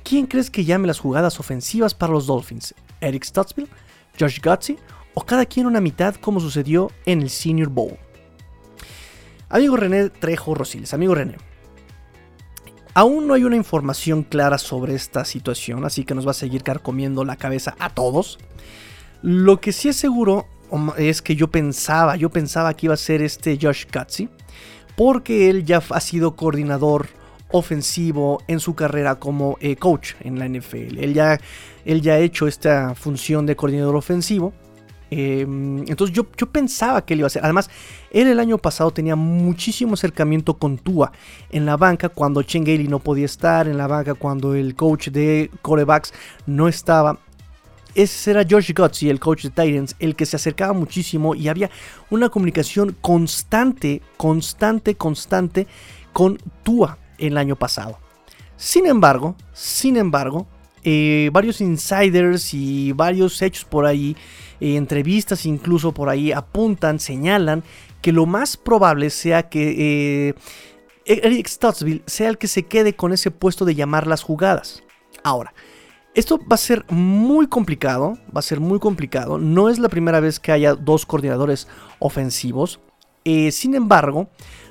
¿Quién 0.05 0.27
crees 0.27 0.51
que 0.51 0.63
llame 0.63 0.85
las 0.85 0.99
jugadas 0.99 1.39
ofensivas 1.39 1.95
para 1.95 2.13
los 2.13 2.27
Dolphins? 2.27 2.75
¿Eric 3.01 3.23
Stutzville? 3.23 3.67
¿Josh 4.19 4.39
Gutsy? 4.39 4.77
¿O 5.15 5.25
cada 5.25 5.47
quien 5.47 5.65
una 5.65 5.81
mitad 5.81 6.13
como 6.13 6.39
sucedió 6.39 6.91
en 7.07 7.23
el 7.23 7.31
Senior 7.31 7.69
Bowl? 7.69 7.97
Amigo 9.49 9.75
René 9.75 10.11
Trejo 10.11 10.53
Rosiles, 10.53 10.93
amigo 10.93 11.15
René, 11.15 11.37
aún 12.93 13.25
no 13.25 13.33
hay 13.33 13.45
una 13.45 13.55
información 13.55 14.21
clara 14.21 14.59
sobre 14.59 14.93
esta 14.93 15.25
situación, 15.25 15.85
así 15.85 16.05
que 16.05 16.13
nos 16.13 16.27
va 16.27 16.31
a 16.31 16.35
seguir 16.35 16.61
carcomiendo 16.61 17.25
la 17.25 17.37
cabeza 17.37 17.75
a 17.79 17.89
todos. 17.89 18.37
Lo 19.23 19.59
que 19.59 19.71
sí 19.71 19.89
es 19.89 19.95
seguro 19.95 20.45
es 20.97 21.23
que 21.23 21.35
yo 21.35 21.49
pensaba, 21.49 22.15
yo 22.15 22.29
pensaba 22.29 22.75
que 22.75 22.85
iba 22.85 22.93
a 22.93 22.97
ser 22.97 23.23
este 23.23 23.57
Josh 23.59 23.85
Gutsy, 23.91 24.29
porque 24.95 25.49
él 25.49 25.65
ya 25.65 25.81
ha 25.89 25.99
sido 25.99 26.35
coordinador 26.35 27.07
ofensivo 27.57 28.41
en 28.47 28.59
su 28.59 28.75
carrera 28.75 29.15
como 29.15 29.57
eh, 29.61 29.75
coach 29.75 30.13
en 30.21 30.39
la 30.39 30.47
NFL. 30.47 30.99
Él 30.99 31.13
ya, 31.13 31.39
él 31.85 32.01
ya 32.01 32.13
ha 32.13 32.19
hecho 32.19 32.47
esta 32.47 32.95
función 32.95 33.45
de 33.45 33.55
coordinador 33.55 33.95
ofensivo. 33.95 34.53
Em, 35.11 35.79
entonces 35.87 36.15
yo, 36.15 36.25
yo, 36.35 36.47
pensaba 36.47 37.05
que 37.05 37.13
él 37.13 37.19
iba 37.19 37.27
a 37.27 37.29
ser. 37.29 37.43
Además, 37.43 37.69
él 38.11 38.27
el 38.27 38.39
año 38.39 38.57
pasado 38.57 38.91
tenía 38.91 39.15
muchísimo 39.15 39.93
acercamiento 39.93 40.55
con 40.55 40.77
Tua 40.77 41.11
en 41.51 41.65
la 41.65 41.77
banca 41.77 42.09
cuando 42.09 42.41
Chen 42.41 42.65
no 42.89 42.99
podía 42.99 43.25
estar, 43.25 43.67
en 43.67 43.77
la 43.77 43.87
banca 43.87 44.15
cuando 44.15 44.55
el 44.55 44.75
coach 44.75 45.09
de 45.09 45.49
corebacks 45.61 46.13
no 46.45 46.67
estaba 46.67 47.19
ese 47.95 48.31
era 48.31 48.45
Josh 48.47 48.73
Gutsy, 48.73 49.09
el 49.09 49.21
coach 49.21 49.43
de 49.43 49.49
Titans, 49.51 49.95
el 49.99 50.17
que 50.17 50.25
se 50.25 50.35
acercaba 50.35 50.73
muchísimo 50.73 51.33
y 51.33 51.47
había 51.47 51.69
una 52.09 52.27
comunicación 52.27 52.93
constante, 52.99 54.01
constante, 54.17 54.95
constante 54.95 55.65
con 56.11 56.37
Tua 56.63 56.97
el 57.17 57.37
año 57.37 57.55
pasado. 57.55 57.99
Sin 58.57 58.85
embargo, 58.85 59.35
sin 59.53 59.97
embargo, 59.97 60.47
eh, 60.87 61.31
varios 61.33 61.61
insiders 61.61 62.53
y 62.53 62.91
varios 62.91 63.41
hechos 63.41 63.65
por 63.65 63.87
ahí, 63.87 64.15
eh, 64.59 64.75
entrevistas 64.75 65.47
incluso 65.47 65.91
por 65.91 66.09
ahí, 66.09 66.31
apuntan, 66.31 66.99
señalan 66.99 67.63
que 68.03 68.11
lo 68.11 68.27
más 68.27 68.55
probable 68.55 69.09
sea 69.09 69.49
que 69.49 70.27
eh, 70.27 70.33
Eric 71.05 71.47
Stottsville 71.47 72.03
sea 72.05 72.29
el 72.29 72.37
que 72.37 72.47
se 72.47 72.67
quede 72.67 72.95
con 72.95 73.13
ese 73.13 73.31
puesto 73.31 73.65
de 73.65 73.73
llamar 73.73 74.05
las 74.05 74.21
jugadas. 74.21 74.83
Ahora, 75.23 75.55
esto 76.13 76.39
va 76.39 76.53
a 76.53 76.57
ser 76.57 76.85
muy 76.91 77.47
complicado, 77.47 78.19
va 78.25 78.39
a 78.39 78.43
ser 78.43 78.59
muy 78.59 78.77
complicado. 78.77 79.39
No 79.39 79.69
es 79.69 79.79
la 79.79 79.89
primera 79.89 80.19
vez 80.19 80.39
que 80.39 80.51
haya 80.51 80.75
dos 80.75 81.07
coordinadores 81.07 81.67
ofensivos. 81.97 82.79
Sin 83.49 83.73
embargo, 83.73 84.29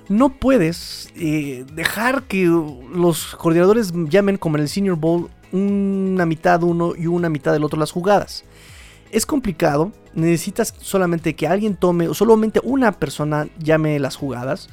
no 0.09 0.31
puedes 0.31 1.11
eh, 1.17 1.65
dejar 1.73 2.25
que 2.25 2.45
los 2.45 3.37
coordinadores 3.37 3.93
llamen 4.09 4.37
como 4.37 4.57
en 4.57 4.63
el 4.63 4.69
Senior 4.69 4.97
Bowl 4.97 5.31
una 5.53 6.27
mitad 6.27 6.63
uno 6.63 6.95
y 6.97 7.07
una 7.07 7.29
mitad 7.29 7.53
del 7.53 7.65
otro 7.65 7.79
las 7.79 7.93
jugadas. 7.93 8.45
Es 9.11 9.27
complicado, 9.27 9.93
necesitas 10.13 10.75
solamente 10.81 11.35
que 11.37 11.47
alguien 11.47 11.77
tome, 11.77 12.09
o 12.09 12.15
solamente 12.15 12.61
una 12.65 12.93
persona 12.93 13.49
llame 13.59 13.99
las 14.01 14.17
jugadas 14.17 14.69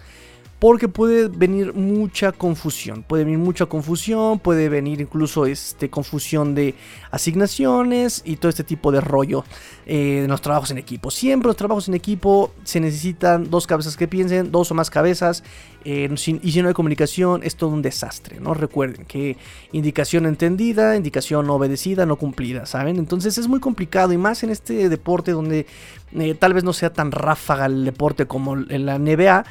porque 0.61 0.87
puede 0.87 1.27
venir 1.27 1.73
mucha 1.73 2.31
confusión, 2.31 3.01
puede 3.01 3.23
venir 3.23 3.39
mucha 3.39 3.65
confusión, 3.65 4.37
puede 4.37 4.69
venir 4.69 5.01
incluso 5.01 5.47
este, 5.47 5.89
confusión 5.89 6.53
de 6.53 6.75
asignaciones 7.09 8.21
y 8.25 8.35
todo 8.35 8.49
este 8.49 8.63
tipo 8.63 8.91
de 8.91 9.01
rollo 9.01 9.43
eh, 9.87 10.21
en 10.23 10.29
los 10.29 10.39
trabajos 10.39 10.69
en 10.69 10.77
equipo. 10.77 11.09
Siempre 11.09 11.47
los 11.47 11.57
trabajos 11.57 11.87
en 11.87 11.95
equipo 11.95 12.51
se 12.63 12.79
necesitan 12.79 13.49
dos 13.49 13.65
cabezas 13.65 13.97
que 13.97 14.07
piensen, 14.07 14.51
dos 14.51 14.69
o 14.69 14.75
más 14.75 14.91
cabezas, 14.91 15.43
y 15.83 16.15
si 16.17 16.61
no 16.61 16.67
hay 16.67 16.75
comunicación 16.75 17.41
es 17.43 17.55
todo 17.55 17.71
un 17.71 17.81
desastre, 17.81 18.39
¿no? 18.39 18.53
Recuerden 18.53 19.05
que 19.05 19.37
indicación 19.71 20.27
entendida, 20.27 20.95
indicación 20.95 21.49
obedecida, 21.49 22.05
no 22.05 22.17
cumplida, 22.17 22.67
¿saben? 22.67 22.97
Entonces 22.97 23.39
es 23.39 23.47
muy 23.47 23.59
complicado 23.59 24.13
y 24.13 24.17
más 24.19 24.43
en 24.43 24.51
este 24.51 24.89
deporte 24.89 25.31
donde 25.31 25.65
eh, 26.13 26.35
tal 26.35 26.53
vez 26.53 26.63
no 26.63 26.73
sea 26.73 26.93
tan 26.93 27.11
ráfaga 27.11 27.65
el 27.65 27.85
deporte 27.85 28.27
como 28.27 28.57
en 28.57 28.85
la 28.85 28.99
NBA, 28.99 29.45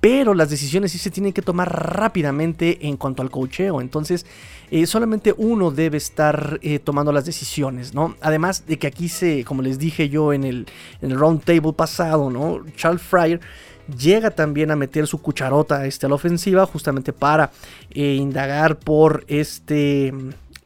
pero 0.00 0.34
las 0.34 0.50
decisiones 0.50 0.92
sí 0.92 0.98
se 0.98 1.10
tienen 1.10 1.32
que 1.32 1.42
tomar 1.42 1.68
rápidamente 1.96 2.86
en 2.86 2.96
cuanto 2.96 3.22
al 3.22 3.30
cocheo. 3.30 3.80
Entonces, 3.80 4.26
eh, 4.70 4.86
solamente 4.86 5.34
uno 5.36 5.70
debe 5.70 5.96
estar 5.96 6.60
eh, 6.62 6.78
tomando 6.78 7.10
las 7.10 7.24
decisiones, 7.24 7.94
¿no? 7.94 8.14
Además 8.20 8.66
de 8.66 8.78
que 8.78 8.86
aquí 8.86 9.08
se, 9.08 9.44
como 9.44 9.62
les 9.62 9.78
dije 9.78 10.08
yo 10.08 10.32
en 10.32 10.44
el, 10.44 10.66
round 11.00 11.42
table 11.42 11.72
pasado, 11.72 12.30
¿no? 12.30 12.64
Charles 12.76 13.02
Fryer 13.02 13.40
llega 13.98 14.30
también 14.30 14.70
a 14.70 14.76
meter 14.76 15.06
su 15.06 15.20
cucharota 15.20 15.86
este, 15.86 16.06
a 16.06 16.08
la 16.10 16.14
ofensiva 16.14 16.66
justamente 16.66 17.12
para 17.12 17.50
eh, 17.90 18.14
indagar 18.14 18.78
por 18.78 19.24
este, 19.26 20.12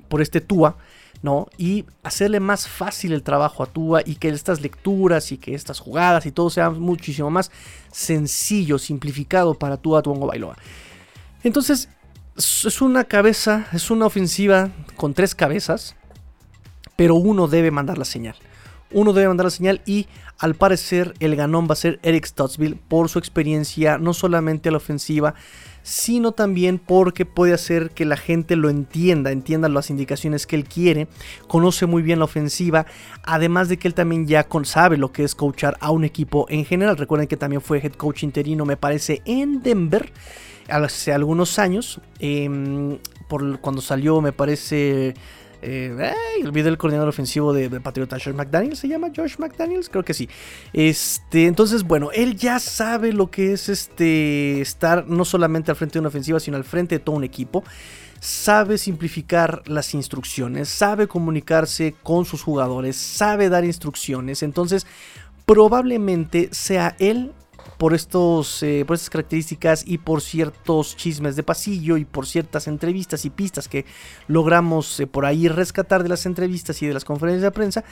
por 0.08 0.20
este 0.20 0.40
Tua 0.40 0.76
¿no? 1.22 1.46
Y 1.56 1.84
hacerle 2.02 2.40
más 2.40 2.68
fácil 2.68 3.12
el 3.12 3.22
trabajo 3.22 3.62
a 3.62 3.66
Tua 3.66 4.02
y 4.04 4.16
que 4.16 4.28
estas 4.28 4.60
lecturas 4.60 5.32
y 5.32 5.38
que 5.38 5.54
estas 5.54 5.78
jugadas 5.78 6.26
y 6.26 6.32
todo 6.32 6.50
sea 6.50 6.70
muchísimo 6.70 7.30
más 7.30 7.50
sencillo, 7.90 8.78
simplificado 8.78 9.54
para 9.54 9.76
Tua 9.76 10.02
Tuongo 10.02 10.26
Bailoa. 10.26 10.56
Entonces, 11.44 11.88
es 12.36 12.80
una 12.80 13.04
cabeza, 13.04 13.66
es 13.72 13.90
una 13.90 14.06
ofensiva 14.06 14.70
con 14.96 15.14
tres 15.14 15.34
cabezas, 15.34 15.96
pero 16.96 17.14
uno 17.14 17.48
debe 17.48 17.70
mandar 17.70 17.98
la 17.98 18.04
señal. 18.04 18.36
Uno 18.90 19.12
debe 19.12 19.28
mandar 19.28 19.44
la 19.44 19.50
señal 19.50 19.80
y 19.86 20.06
al 20.38 20.54
parecer 20.54 21.14
el 21.20 21.36
ganón 21.36 21.66
va 21.68 21.72
a 21.72 21.76
ser 21.76 21.98
Eric 22.02 22.26
Stottsville 22.26 22.76
por 22.88 23.08
su 23.08 23.18
experiencia 23.18 23.96
no 23.96 24.12
solamente 24.12 24.68
a 24.68 24.72
la 24.72 24.78
ofensiva, 24.78 25.34
sino 25.82 26.32
también 26.32 26.78
porque 26.78 27.24
puede 27.26 27.52
hacer 27.52 27.90
que 27.90 28.04
la 28.04 28.16
gente 28.16 28.56
lo 28.56 28.70
entienda, 28.70 29.30
entienda 29.30 29.68
las 29.68 29.90
indicaciones 29.90 30.46
que 30.46 30.56
él 30.56 30.64
quiere, 30.64 31.08
conoce 31.48 31.86
muy 31.86 32.02
bien 32.02 32.18
la 32.18 32.26
ofensiva, 32.26 32.86
además 33.24 33.68
de 33.68 33.78
que 33.78 33.88
él 33.88 33.94
también 33.94 34.26
ya 34.26 34.46
sabe 34.64 34.96
lo 34.96 35.12
que 35.12 35.24
es 35.24 35.34
coachar 35.34 35.76
a 35.80 35.90
un 35.90 36.04
equipo 36.04 36.46
en 36.48 36.64
general. 36.64 36.96
Recuerden 36.96 37.28
que 37.28 37.36
también 37.36 37.62
fue 37.62 37.78
head 37.78 37.92
coach 37.92 38.22
interino, 38.22 38.64
me 38.64 38.76
parece, 38.76 39.22
en 39.24 39.62
Denver 39.62 40.12
hace 40.68 41.12
algunos 41.12 41.58
años, 41.58 42.00
em, 42.18 42.98
por 43.28 43.60
cuando 43.60 43.80
salió, 43.80 44.20
me 44.20 44.32
parece 44.32 45.14
eh, 45.62 46.12
olvidé 46.44 46.68
el 46.68 46.76
coordinador 46.76 47.08
ofensivo 47.08 47.52
de, 47.52 47.80
Patriota, 47.80 48.16
Josh 48.16 48.34
McDaniels, 48.34 48.80
¿se 48.80 48.88
llama 48.88 49.10
Josh 49.14 49.36
McDaniels? 49.38 49.88
Creo 49.88 50.04
que 50.04 50.12
sí. 50.12 50.28
Este, 50.72 51.46
entonces, 51.46 51.84
bueno, 51.84 52.10
él 52.12 52.36
ya 52.36 52.58
sabe 52.58 53.12
lo 53.12 53.30
que 53.30 53.52
es 53.52 53.68
este 53.68 54.60
estar 54.60 55.06
no 55.06 55.24
solamente 55.24 55.70
al 55.70 55.76
frente 55.76 55.94
de 55.94 56.00
una 56.00 56.08
ofensiva, 56.08 56.40
sino 56.40 56.56
al 56.56 56.64
frente 56.64 56.96
de 56.96 56.98
todo 56.98 57.16
un 57.16 57.24
equipo. 57.24 57.62
Sabe 58.20 58.78
simplificar 58.78 59.62
las 59.66 59.94
instrucciones, 59.94 60.68
sabe 60.68 61.08
comunicarse 61.08 61.94
con 62.02 62.24
sus 62.24 62.42
jugadores, 62.42 62.96
sabe 62.96 63.48
dar 63.48 63.64
instrucciones. 63.64 64.42
Entonces, 64.42 64.86
probablemente 65.46 66.48
sea 66.52 66.96
él 66.98 67.32
por, 67.78 67.94
estos, 67.94 68.62
eh, 68.62 68.84
por 68.86 68.94
estas 68.94 69.10
características 69.10 69.84
y 69.86 69.98
por 69.98 70.20
ciertos 70.20 70.96
chismes 70.96 71.36
de 71.36 71.42
pasillo 71.42 71.96
y 71.96 72.04
por 72.04 72.26
ciertas 72.26 72.68
entrevistas 72.68 73.24
y 73.24 73.30
pistas 73.30 73.68
que 73.68 73.84
logramos 74.28 75.00
eh, 75.00 75.06
por 75.06 75.26
ahí 75.26 75.48
rescatar 75.48 76.02
de 76.02 76.08
las 76.08 76.26
entrevistas 76.26 76.80
y 76.82 76.86
de 76.86 76.94
las 76.94 77.04
conferencias 77.04 77.42
de 77.42 77.50
prensa, 77.50 77.84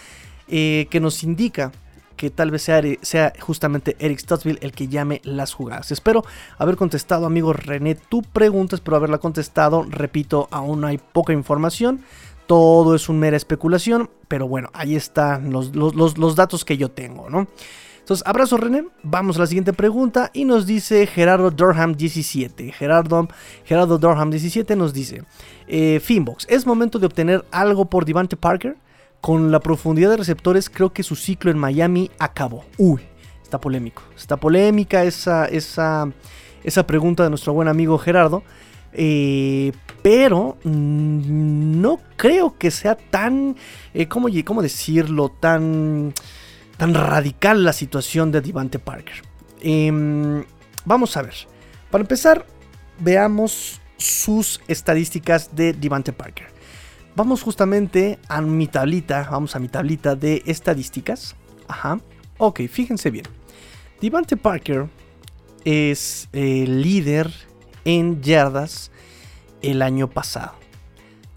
eh, 0.49 0.87
que 0.91 1.01
nos 1.01 1.23
indica 1.23 1.73
que 2.21 2.29
tal 2.29 2.51
vez 2.51 2.63
sea, 2.63 2.83
sea, 3.01 3.33
justamente 3.41 3.97
Eric 3.99 4.19
Stottsville 4.19 4.59
el 4.61 4.73
que 4.73 4.89
llame 4.89 5.23
las 5.25 5.55
jugadas. 5.55 5.91
Espero 5.91 6.23
haber 6.59 6.77
contestado, 6.77 7.25
amigo 7.25 7.55
René, 7.55 7.95
tu 7.95 8.23
pregunta, 8.23 8.77
espero 8.77 8.99
haberla 8.99 9.17
contestado. 9.17 9.87
Repito, 9.89 10.47
aún 10.51 10.85
hay 10.85 10.99
poca 10.99 11.33
información. 11.33 12.03
Todo 12.47 12.95
es 12.95 13.09
una 13.09 13.21
mera 13.21 13.39
especulación, 13.39 14.11
pero 14.29 14.47
bueno, 14.47 14.69
ahí 14.75 14.97
están 14.97 15.51
los, 15.51 15.75
los, 15.75 16.19
los 16.19 16.37
datos 16.37 16.67
que 16.67 16.77
yo 16.77 16.91
tengo, 16.91 17.31
¿no? 17.31 17.49
Entonces, 18.11 18.27
abrazo 18.27 18.57
René, 18.57 18.87
vamos 19.05 19.37
a 19.37 19.39
la 19.39 19.47
siguiente 19.47 19.73
pregunta 19.73 20.33
y 20.33 20.45
nos 20.45 20.67
dice 20.67 21.07
Gerardo 21.07 21.53
Durham 21.53 21.95
17. 21.95 22.73
Gerardo, 22.73 23.29
Gerardo 23.65 23.99
Durham 23.99 24.31
17 24.31 24.75
nos 24.75 24.93
dice, 24.93 25.23
eh, 25.69 26.01
Finbox, 26.03 26.45
¿es 26.51 26.67
momento 26.67 26.99
de 26.99 27.07
obtener 27.07 27.45
algo 27.53 27.85
por 27.85 28.05
Devante 28.05 28.37
Parker? 28.37 28.77
Con 29.21 29.53
la 29.53 29.61
profundidad 29.61 30.11
de 30.11 30.17
receptores 30.17 30.69
creo 30.69 30.93
que 30.93 31.05
su 31.05 31.15
ciclo 31.15 31.53
en 31.53 31.59
Miami 31.59 32.11
acabó. 32.19 32.65
Uy, 32.79 33.01
está 33.45 33.61
polémico, 33.61 34.03
está 34.17 34.37
polémica 34.37 35.05
esa, 35.05 35.45
esa, 35.45 36.11
esa 36.65 36.85
pregunta 36.89 37.23
de 37.23 37.31
nuestro 37.31 37.53
buen 37.53 37.69
amigo 37.69 37.97
Gerardo. 37.97 38.43
Eh, 38.93 39.71
pero 40.03 40.57
mm, 40.65 41.81
no 41.81 42.01
creo 42.17 42.59
que 42.59 42.73
sea 42.73 42.97
tan, 42.97 43.55
eh, 43.95 44.09
¿cómo, 44.09 44.27
¿cómo, 44.45 44.63
decirlo? 44.63 45.29
Tan, 45.29 46.13
tan 46.81 46.95
radical 46.95 47.63
la 47.63 47.75
situación 47.75 48.33
de 48.33 48.41
Devante 48.41 48.79
Parker. 48.79 49.17
Em, 49.61 50.43
vamos 50.87 51.15
a 51.19 51.21
ver. 51.21 51.35
Para 51.91 52.01
empezar, 52.01 52.47
veamos 52.99 53.83
sus 53.99 54.63
estadísticas 54.67 55.55
de 55.55 55.75
Devante 55.75 56.15
Parker. 56.15 56.47
Vamos 57.15 57.43
justamente 57.43 58.19
a 58.29 58.41
mi 58.41 58.67
tablita, 58.67 59.29
vamos 59.31 59.55
a 59.55 59.59
mi 59.59 59.69
tablita 59.69 60.17
de 60.17 60.43
estadísticas. 60.47 61.37
Ajá. 61.69 62.01
Ok, 62.39 62.63
fíjense 62.71 63.11
bien. 63.11 63.27
Devante 64.01 64.39
Parker 64.39 64.87
es 65.67 66.31
el 66.33 66.81
líder 66.81 67.31
en 67.85 68.23
yardas 68.23 68.91
el 69.61 69.83
año 69.83 70.09
pasado. 70.09 70.55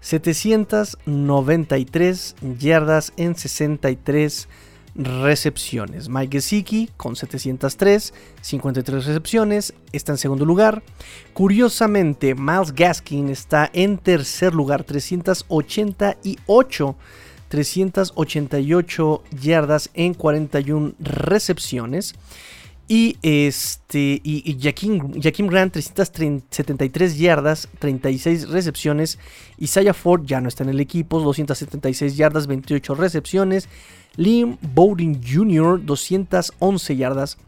793 0.00 2.36
yardas 2.58 3.12
en 3.18 3.36
63 3.36 4.48
recepciones. 4.94 6.08
Mike 6.08 6.38
Gesicki 6.38 6.90
con 6.96 7.16
703, 7.16 8.14
53 8.40 9.06
recepciones, 9.06 9.74
está 9.92 10.12
en 10.12 10.18
segundo 10.18 10.44
lugar. 10.44 10.82
Curiosamente, 11.32 12.34
Miles 12.34 12.74
Gaskin 12.74 13.28
está 13.28 13.70
en 13.72 13.98
tercer 13.98 14.54
lugar, 14.54 14.84
388, 14.84 16.96
388 17.48 19.22
yardas 19.40 19.90
en 19.94 20.14
41 20.14 20.94
recepciones. 20.98 22.14
Y 22.86 23.16
este 23.22 24.20
y, 24.22 24.58
Jaquim, 24.60 25.46
Grant 25.46 25.72
373 25.72 27.16
yardas, 27.16 27.66
36 27.78 28.50
recepciones. 28.50 29.18
Isaiah 29.58 29.94
Ford 29.94 30.26
ya 30.26 30.42
no 30.42 30.48
está 30.48 30.64
en 30.64 30.70
el 30.70 30.80
equipo, 30.80 31.20
276 31.20 32.16
yardas, 32.16 32.46
28 32.46 32.94
recepciones. 32.94 33.70
Liam 34.16 34.58
Bowden 34.60 35.20
Jr. 35.22 35.80
211 35.84 36.96
yardas 36.96 37.38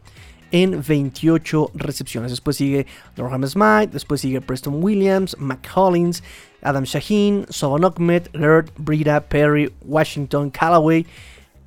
en 0.51 0.81
28 0.85 1.71
recepciones. 1.73 2.31
Después 2.31 2.57
sigue 2.57 2.85
Norham 3.15 3.45
Smith, 3.45 3.91
después 3.91 4.21
sigue 4.21 4.41
Preston 4.41 4.83
Williams, 4.83 5.35
McCollins, 5.39 6.23
Adam 6.61 6.83
Shaheen, 6.83 7.45
Sobon 7.49 7.85
Ahmed, 7.85 8.27
Laird, 8.33 8.71
Brida, 8.77 9.21
Perry, 9.21 9.73
Washington, 9.85 10.49
Callaway, 10.49 11.05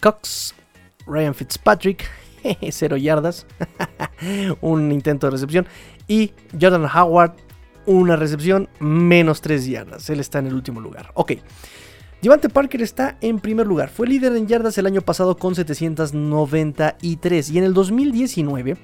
Cox, 0.01 0.55
Ryan 1.07 1.35
Fitzpatrick, 1.35 2.09
0 2.71 2.97
yardas, 2.97 3.47
un 4.61 4.93
intento 4.93 5.27
de 5.27 5.33
recepción. 5.33 5.67
Y 6.09 6.33
Jordan 6.59 6.87
Howard, 6.87 7.35
una 7.87 8.17
recepción, 8.17 8.69
menos 8.79 9.41
3 9.41 9.67
yardas. 9.67 10.11
Él 10.11 10.21
está 10.21 10.39
en 10.39 10.49
el 10.49 10.55
último 10.55 10.81
lugar. 10.81 11.11
Ok. 11.15 11.33
Devante 12.23 12.51
Parker 12.51 12.83
está 12.83 13.17
en 13.23 13.41
primer 13.41 13.67
lugar. 13.67 13.89
Fue 13.89 14.07
líder 14.07 14.37
en 14.37 14.47
yardas 14.47 14.77
el 14.77 14.87
año 14.87 15.01
pasado 15.01 15.39
con 15.39 15.55
793. 15.55 17.51
Y 17.51 17.59
en 17.59 17.65
el 17.65 17.73
2019 17.73 18.77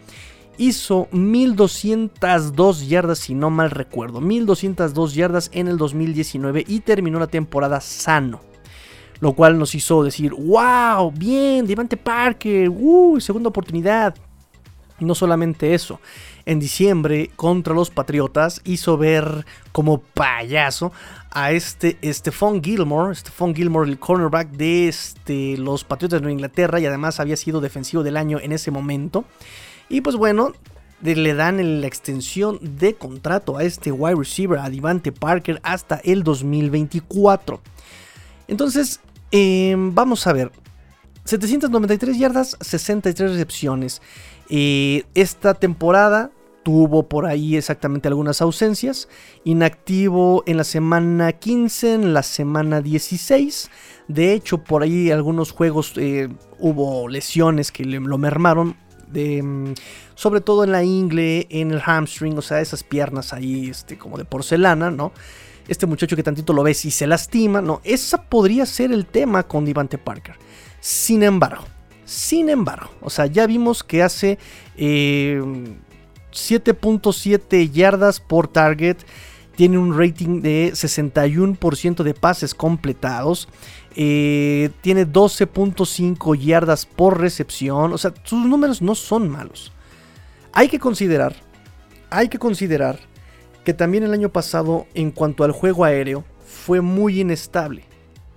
hizo 0.56 1.08
1202 1.12 2.88
yardas, 2.88 3.18
si 3.18 3.34
no 3.34 3.50
mal 3.50 3.70
recuerdo. 3.70 4.22
1202 4.22 5.14
yardas 5.14 5.50
en 5.52 5.68
el 5.68 5.76
2019 5.76 6.64
y 6.66 6.80
terminó 6.80 7.18
la 7.18 7.26
temporada 7.26 7.82
sano. 7.82 8.40
Lo 9.20 9.34
cual 9.34 9.58
nos 9.58 9.74
hizo 9.74 10.02
decir, 10.02 10.32
wow, 10.32 11.11
bien, 11.11 11.66
Devante 11.66 11.98
Parker, 11.98 12.70
uh, 12.70 13.20
segunda 13.20 13.50
oportunidad. 13.50 14.14
No 14.98 15.14
solamente 15.14 15.74
eso, 15.74 16.00
en 16.46 16.61
diciembre 16.61 17.30
contra 17.37 17.74
los 17.74 17.90
Patriotas 17.90 18.62
hizo 18.64 18.96
ver 18.96 19.44
como 19.72 19.98
payaso 19.98 20.92
a 21.30 21.50
este 21.50 21.98
Stephon 22.02 22.62
Gilmore, 22.62 23.14
Stephon 23.14 23.54
Gilmore, 23.54 23.90
el 23.90 23.98
cornerback 23.98 24.50
de 24.52 24.88
este, 24.88 25.59
los 25.59 25.85
Patriotas 25.85 26.22
de 26.22 26.32
Inglaterra 26.32 26.80
y 26.80 26.87
además 26.87 27.20
había 27.20 27.37
sido 27.37 27.61
defensivo 27.61 28.02
del 28.02 28.16
año 28.16 28.38
en 28.40 28.52
ese 28.52 28.70
momento. 28.70 29.24
Y 29.88 30.00
pues 30.00 30.16
bueno, 30.16 30.52
le 31.02 31.35
dan 31.35 31.80
la 31.80 31.87
extensión 31.87 32.59
de 32.62 32.94
contrato 32.94 33.59
a 33.59 33.64
este 33.64 33.92
wide 33.92 34.16
receiver, 34.16 34.59
a 34.59 34.70
Devante 34.70 35.12
Parker, 35.12 35.61
hasta 35.62 36.00
el 36.04 36.22
2024. 36.22 37.61
Entonces, 38.48 39.00
em, 39.30 39.94
vamos 39.94 40.26
a 40.26 40.32
ver. 40.32 40.52
793 41.24 42.18
yardas, 42.18 42.56
63 42.61 43.32
recepciones. 43.32 44.00
Eh, 44.48 45.04
esta 45.14 45.54
temporada 45.54 46.30
tuvo 46.66 47.05
por 47.05 47.26
ahí 47.26 47.55
exactamente 47.55 48.09
algunas 48.09 48.42
ausencias. 48.42 49.09
Inactivo 49.44 50.42
en 50.46 50.57
la 50.57 50.64
semana 50.64 51.33
15, 51.33 51.94
en 51.94 52.12
la 52.12 52.24
semana 52.24 52.81
16. 52.81 53.70
De 54.09 54.33
hecho, 54.33 54.64
por 54.64 54.83
ahí 54.83 55.12
algunos 55.12 55.52
juegos 55.52 55.92
eh, 55.94 56.29
hubo 56.59 57.07
lesiones 57.07 57.70
que 57.70 57.85
lo 57.85 58.18
mermaron. 58.18 58.74
Mm, 59.12 59.74
sobre 60.16 60.40
todo 60.40 60.64
en 60.64 60.72
la 60.72 60.83
ingle, 60.83 61.46
en 61.50 61.70
el 61.70 61.81
hamstring, 61.81 62.37
o 62.37 62.42
sea, 62.42 62.61
esas 62.61 62.83
piernas 62.83 63.33
ahí 63.33 63.68
este, 63.68 63.96
como 63.96 64.18
de 64.18 64.24
porcelana, 64.24 64.90
¿no? 64.90 65.12
este 65.68 65.87
muchacho 65.87 66.16
que 66.16 66.24
tantito 66.24 66.52
lo 66.52 66.64
ves 66.64 66.85
y 66.85 66.90
se 66.90 67.07
lastima, 67.07 67.61
no, 67.61 67.81
esa 67.85 68.22
podría 68.22 68.66
ser 68.66 68.90
el 68.90 69.07
tema 69.07 69.44
con 69.44 69.64
Devante 69.64 69.98
Parker. 69.98 70.35
Sin 70.81 71.22
embargo, 71.22 71.64
sin 72.05 72.48
embargo, 72.48 72.90
o 73.00 73.11
sea, 73.11 73.26
ya 73.26 73.46
vimos 73.46 73.83
que 73.83 74.02
hace 74.02 74.38
7.7 76.37 77.40
eh, 77.51 77.70
yardas 77.70 78.20
por 78.20 78.49
target, 78.49 78.99
tiene 79.57 79.79
un 79.79 79.99
rating 79.99 80.42
de 80.42 80.70
61% 80.72 82.03
de 82.03 82.14
pases 82.14 82.55
completados, 82.55 83.49
eh, 83.96 84.70
tiene 84.83 85.07
12.5 85.07 86.38
yardas 86.38 86.85
por 86.87 87.18
recepción, 87.18 87.92
o 87.92 87.99
sea, 87.99 88.12
sus 88.25 88.44
números 88.44 88.83
no 88.83 88.94
son 88.94 89.29
malos. 89.29 89.72
Hay 90.53 90.68
que 90.68 90.79
considerar, 90.79 91.35
hay 92.11 92.29
que 92.29 92.38
considerar 92.38 93.01
que 93.64 93.75
también 93.75 94.05
el 94.05 94.12
año 94.12 94.29
pasado 94.29 94.87
en 94.94 95.11
cuanto 95.11 95.42
al 95.42 95.53
juego 95.53 95.85
aéreo 95.85 96.25
fue 96.44 96.81
muy 96.81 97.20
inestable. 97.20 97.85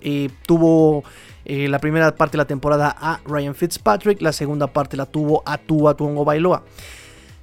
Eh, 0.02 0.30
tuvo 0.48 1.04
eh, 1.46 1.68
la 1.68 1.80
primera 1.80 2.16
parte 2.16 2.34
de 2.34 2.40
la 2.40 2.48
temporada 2.48 2.96
a 2.98 3.20
Ryan 3.26 3.54
Fitzpatrick, 3.54 4.22
la 4.22 4.32
segunda 4.32 4.68
parte 4.68 4.96
la 4.96 5.06
tuvo 5.06 5.44
a 5.46 5.58
Tua 5.58 5.96
Tuongo 5.96 6.24
Bailoa. 6.24 6.64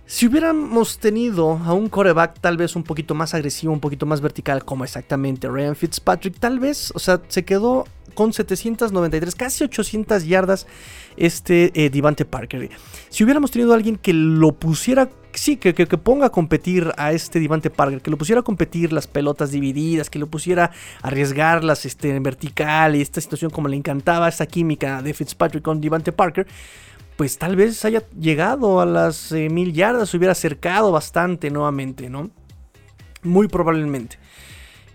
Si 0.09 0.25
hubiéramos 0.25 0.99
tenido 0.99 1.61
a 1.65 1.73
un 1.73 1.89
coreback 1.89 2.39
tal 2.41 2.57
vez 2.57 2.77
un 2.77 2.85
poquito 2.85 3.17
más 3.17 3.35
agresivo, 3.35 3.73
un 3.73 3.81
poquito 3.81 4.07
más 4.07 4.21
vertical, 4.21 4.65
como 4.65 4.85
exactamente 4.85 5.49
Ryan 5.49 5.75
Fitzpatrick, 5.75 6.39
tal 6.39 6.61
vez, 6.61 6.93
o 6.95 7.01
sea, 7.01 7.21
se 7.27 7.45
quedó 7.45 7.87
con 8.15 8.33
793, 8.33 9.35
casi 9.35 9.65
800 9.65 10.25
yardas 10.25 10.69
este 11.17 11.73
eh, 11.75 11.91
Devante 11.91 12.25
Parker. 12.25 12.71
Si 13.09 13.25
hubiéramos 13.25 13.51
tenido 13.51 13.73
a 13.73 13.75
alguien 13.75 13.97
que 13.97 14.13
lo 14.13 14.53
pusiera, 14.53 15.11
sí, 15.33 15.57
que, 15.57 15.75
ponga 15.75 16.27
a 16.27 16.31
competir 16.31 16.93
a 16.97 17.11
este 17.11 17.41
Devante 17.41 17.71
Parker, 17.71 18.01
que 18.01 18.11
lo 18.13 18.17
pusiera 18.17 18.43
a 18.43 18.45
competir 18.45 18.93
las 18.93 19.09
pelotas 19.09 19.51
divididas, 19.51 20.09
que 20.09 20.21
lo 20.21 20.29
pusiera 20.29 20.71
a 21.03 21.09
arriesgarlas 21.09 21.85
este, 21.85 22.15
en 22.15 22.23
vertical 22.23 22.95
y 22.95 23.01
esta 23.01 23.21
situación 23.21 23.51
como 23.51 23.67
le 23.67 23.77
encantaba 23.77 24.29
esta 24.29 24.47
química 24.47 25.03
de 25.03 25.13
Fitzpatrick 25.15 25.65
con 25.65 25.81
Devante 25.81 26.13
Parker, 26.13 26.47
pues 27.17 27.39
tal 27.39 27.57
vez 27.57 27.85
haya 27.85 28.03
llegado 28.19 28.81
a 28.81 28.87
las 28.87 29.33
eh, 29.33 29.49
mil 29.49 29.73
yardas, 29.73 30.11
se 30.11 30.17
hubiera 30.19 30.33
acercado 30.33 30.93
bastante 30.93 31.51
nuevamente, 31.51 32.11
¿no? 32.11 32.31
Muy 33.23 33.49
probablemente. 33.49 34.19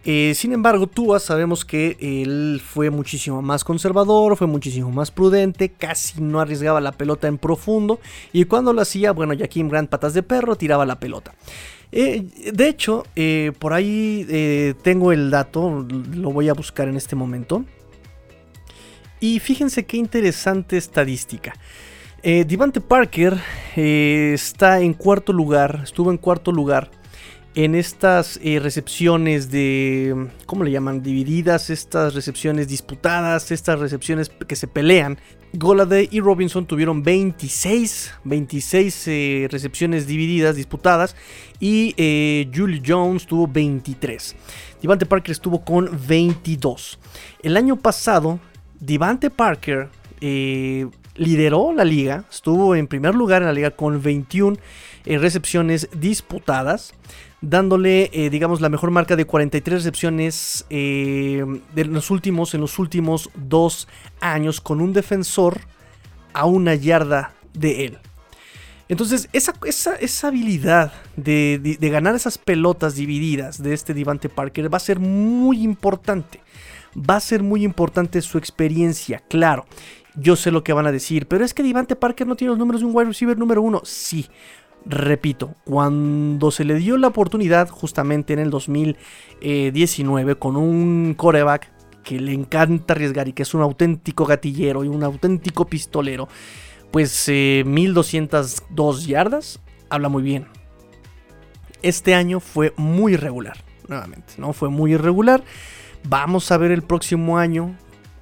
Eh, 0.04 0.34
sin 0.36 0.54
embargo, 0.54 0.88
Tua 0.88 1.20
sabemos 1.20 1.66
que 1.66 1.98
él 2.00 2.62
fue 2.64 2.90
muchísimo 2.90 3.42
más 3.42 3.64
conservador, 3.64 4.36
fue 4.36 4.48
muchísimo 4.48 4.90
más 4.92 5.12
prudente, 5.12 5.70
casi 5.70 6.22
no 6.22 6.40
arriesgaba 6.40 6.82
la 6.82 6.92
pelota 6.92 7.28
en 7.28 7.38
profundo 7.38 8.00
y 8.34 8.46
cuando 8.46 8.74
lo 8.74 8.82
hacía, 8.82 9.12
bueno, 9.12 9.36
Jaquim 9.38 9.70
Grant 9.70 9.90
patas 9.90 10.14
de 10.14 10.24
perro 10.24 10.56
tiraba 10.56 10.86
la 10.86 11.00
pelota. 11.00 11.34
Eh, 11.92 12.24
de 12.54 12.68
hecho, 12.68 13.04
por 13.60 13.74
ahí 13.74 14.76
tengo 14.82 15.12
el 15.12 15.30
dato, 15.30 15.86
lo 16.14 16.32
voy 16.32 16.50
a 16.50 16.54
buscar 16.54 16.88
en 16.88 16.98
este 16.98 17.16
momento. 17.16 17.66
Y 19.20 19.40
fíjense 19.40 19.86
qué 19.86 19.98
interesante 19.98 20.78
estadística. 20.78 21.54
Devante 22.24 22.82
Parker 22.82 23.38
está 23.76 24.80
en 24.80 24.94
cuarto 24.94 25.34
lugar, 25.34 25.82
estuvo 25.84 26.12
en 26.12 26.18
cuarto 26.18 26.52
lugar 26.52 26.92
en 27.54 27.76
estas 27.76 28.40
eh, 28.42 28.60
recepciones 28.60 29.52
de, 29.52 30.30
¿cómo 30.46 30.64
le 30.64 30.72
llaman? 30.72 31.04
Divididas, 31.04 31.70
estas 31.70 32.14
recepciones 32.14 32.68
disputadas, 32.68 33.52
estas 33.52 33.80
recepciones 33.80 34.30
que 34.48 34.56
se 34.56 34.68
pelean. 34.68 35.18
Goladay 35.54 36.08
y 36.12 36.22
Robinson 36.22 36.66
tuvieron 36.66 37.04
26, 37.04 38.14
26 38.24 39.08
eh, 39.08 39.48
recepciones 39.52 40.08
divididas, 40.08 40.56
disputadas, 40.56 41.16
y 41.60 41.94
eh, 41.98 42.50
Julie 42.56 42.82
Jones 42.86 43.26
tuvo 43.26 43.48
23. 43.48 44.36
Devante 44.82 45.06
Parker 45.06 45.34
estuvo 45.34 45.66
con 45.66 45.90
22. 46.08 47.00
El 47.44 47.58
año 47.58 47.76
pasado, 47.76 48.40
Devante 48.80 49.30
Parker 49.30 49.90
lideró 51.16 51.74
la 51.74 51.84
liga, 51.84 52.26
estuvo 52.30 52.76
en 52.76 52.88
primer 52.88 53.16
lugar 53.16 53.42
en 53.42 53.48
la 53.48 53.54
liga 53.54 53.72
con 53.72 54.02
21 54.02 54.58
recepciones 55.06 55.90
disputadas 55.94 56.94
dándole, 57.42 58.12
eh, 58.14 58.30
digamos, 58.30 58.62
la 58.62 58.70
mejor 58.70 58.92
marca 58.92 59.16
de 59.16 59.26
43 59.26 59.80
recepciones 59.80 60.66
eh, 60.70 61.44
de 61.74 61.86
los 61.86 62.12
últimos, 62.12 62.54
en 62.54 62.62
los 62.62 62.80
últimos 62.80 63.30
dos 63.36 63.88
años, 64.20 64.62
con 64.62 64.80
un 64.80 64.94
defensor 64.94 65.62
a 66.34 66.46
una 66.46 66.76
yarda 66.76 67.34
de 67.54 67.86
él. 67.86 67.98
Entonces, 68.90 69.30
esa, 69.34 69.54
esa, 69.64 70.28
habilidad 70.28 70.92
de, 71.16 71.78
ganar 71.80 72.14
esas 72.14 72.38
pelotas 72.38 72.96
divididas 72.96 73.64
de 73.64 73.74
este 73.74 73.94
Divante 73.94 74.28
Parker 74.28 74.72
va 74.72 74.78
a 74.78 74.82
ser 74.82 75.00
muy 75.00 75.64
importante. 75.64 76.42
Va 76.98 77.16
a 77.16 77.22
ser 77.22 77.42
muy 77.42 77.64
importante 77.64 78.22
su 78.22 78.38
experiencia, 78.38 79.24
claro. 79.30 79.66
Yo 80.16 80.36
sé 80.36 80.52
lo 80.52 80.64
que 80.64 80.74
van 80.74 80.88
a 80.88 80.92
decir, 80.92 81.28
pero 81.28 81.46
es 81.46 81.54
que 81.54 81.64
Divante 81.64 81.96
Parker 81.96 82.28
no 82.28 82.36
tiene 82.36 82.50
los 82.50 82.60
números 82.60 82.82
de 82.82 82.88
un 82.88 82.96
wide 82.96 83.08
receiver 83.08 83.38
número 83.38 83.62
uno. 83.62 83.82
Sí, 83.84 84.28
Repito, 84.86 85.56
cuando 85.64 86.50
se 86.50 86.64
le 86.64 86.76
dio 86.76 86.98
la 86.98 87.10
oportunidad 87.10 87.70
justamente 87.70 88.34
en 88.34 88.40
el 88.40 88.50
2019 88.50 90.36
con 90.36 90.56
un 90.56 91.14
coreback 91.16 91.72
que 92.04 92.20
le 92.20 92.34
encanta 92.34 92.94
arriesgar 92.94 93.28
y 93.28 93.34
que 93.34 93.44
es 93.44 93.54
un 93.54 93.62
auténtico 93.62 94.26
gatillero 94.26 94.84
y 94.84 94.88
un 94.88 95.04
auténtico 95.04 95.66
pistolero, 95.68 96.28
pues 96.90 97.28
1202 97.28 99.04
eh, 99.04 99.08
yardas, 99.08 99.60
habla 99.90 100.10
muy 100.10 100.24
bien. 100.24 100.48
Este 101.84 102.16
año 102.16 102.40
fue 102.40 102.74
muy 102.76 103.14
irregular, 103.14 103.58
nuevamente, 103.88 104.34
¿no? 104.38 104.52
Fue 104.52 104.70
muy 104.70 104.94
irregular. 104.94 105.44
Vamos 106.04 106.52
a 106.52 106.58
ver 106.58 106.72
el 106.72 106.82
próximo 106.82 107.38
año 107.38 107.76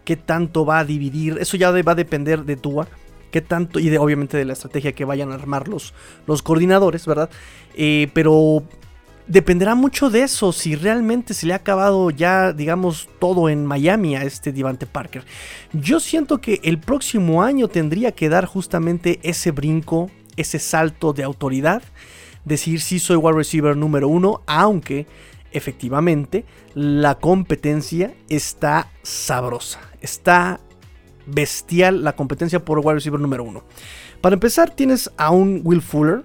qué 0.09 0.15
tanto 0.15 0.65
va 0.65 0.79
a 0.79 0.85
dividir. 0.85 1.37
Eso 1.39 1.55
ya 1.55 1.69
va 1.69 1.91
a 1.91 1.95
depender 1.95 2.43
de 2.43 2.55
Tua 2.55 2.87
qué 3.29 3.41
tanto, 3.41 3.79
y 3.79 3.89
de, 3.89 3.99
obviamente 3.99 4.37
de 4.37 4.43
la 4.43 4.53
estrategia 4.53 4.93
que 4.93 5.05
vayan 5.05 5.31
a 5.31 5.35
armar 5.35 5.67
los, 5.67 5.93
los 6.25 6.41
coordinadores, 6.41 7.05
¿verdad? 7.05 7.29
Eh, 7.75 8.09
pero 8.15 8.63
dependerá 9.27 9.75
mucho 9.75 10.09
de 10.09 10.23
eso, 10.23 10.51
si 10.51 10.75
realmente 10.75 11.35
se 11.35 11.45
le 11.45 11.53
ha 11.53 11.57
acabado 11.57 12.09
ya, 12.09 12.53
digamos, 12.53 13.07
todo 13.19 13.49
en 13.49 13.67
Miami 13.67 14.15
a 14.15 14.23
este 14.23 14.51
Divante 14.51 14.87
Parker. 14.87 15.25
Yo 15.73 15.99
siento 15.99 16.41
que 16.41 16.59
el 16.63 16.79
próximo 16.79 17.43
año 17.43 17.67
tendría 17.67 18.11
que 18.13 18.29
dar 18.29 18.45
justamente 18.45 19.19
ese 19.21 19.51
brinco, 19.51 20.09
ese 20.37 20.57
salto 20.57 21.13
de 21.13 21.21
autoridad, 21.21 21.83
decir 22.45 22.81
si 22.81 22.97
soy 22.97 23.17
wide 23.17 23.37
receiver 23.37 23.77
número 23.77 24.07
uno, 24.07 24.41
aunque 24.47 25.05
efectivamente 25.51 26.45
la 26.73 27.15
competencia 27.15 28.13
está 28.29 28.91
sabrosa, 29.03 29.79
está 30.01 30.59
bestial 31.25 32.03
la 32.03 32.15
competencia 32.15 32.63
por 32.63 32.79
wide 32.79 32.95
receiver 32.95 33.19
número 33.19 33.43
uno. 33.43 33.63
Para 34.21 34.33
empezar, 34.33 34.71
tienes 34.71 35.11
a 35.17 35.31
un 35.31 35.61
Will 35.63 35.81
Fuller, 35.81 36.23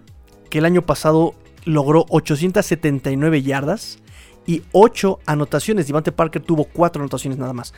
que 0.51 0.59
el 0.59 0.65
año 0.65 0.83
pasado 0.83 1.35
logró 1.65 2.07
879 2.09 3.43
yardas 3.43 3.99
y 4.47 4.63
8 4.73 5.21
anotaciones. 5.27 5.87
Devante 5.87 6.13
Parker 6.13 6.43
tuvo 6.43 6.65
4 6.65 7.03
anotaciones 7.03 7.39
nada 7.39 7.53
más. 7.53 7.73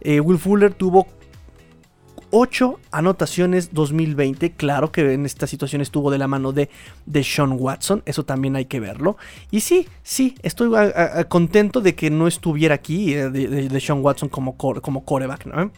Eh, 0.00 0.20
Will 0.20 0.38
Fuller 0.38 0.74
tuvo 0.74 1.06
8 2.30 2.78
anotaciones 2.90 3.72
2020. 3.72 4.52
Claro 4.52 4.92
que 4.92 5.12
en 5.12 5.26
esta 5.26 5.46
situación 5.46 5.82
estuvo 5.82 6.10
de 6.10 6.18
la 6.18 6.28
mano 6.28 6.52
de, 6.52 6.70
de 7.06 7.24
Sean 7.24 7.56
Watson. 7.58 8.02
Eso 8.06 8.24
también 8.24 8.56
hay 8.56 8.66
que 8.66 8.80
verlo. 8.80 9.16
Y 9.50 9.60
sí, 9.60 9.88
sí, 10.02 10.34
estoy 10.42 10.70
contento 11.28 11.80
de 11.80 11.94
que 11.94 12.10
no 12.10 12.26
estuviera 12.26 12.74
aquí 12.74 13.14
eh, 13.14 13.30
de, 13.30 13.80
Sean 13.80 14.02
Watson 14.02 14.28
como, 14.28 14.56
como 14.56 15.04
coreback. 15.04 15.46
¿no? 15.46 15.70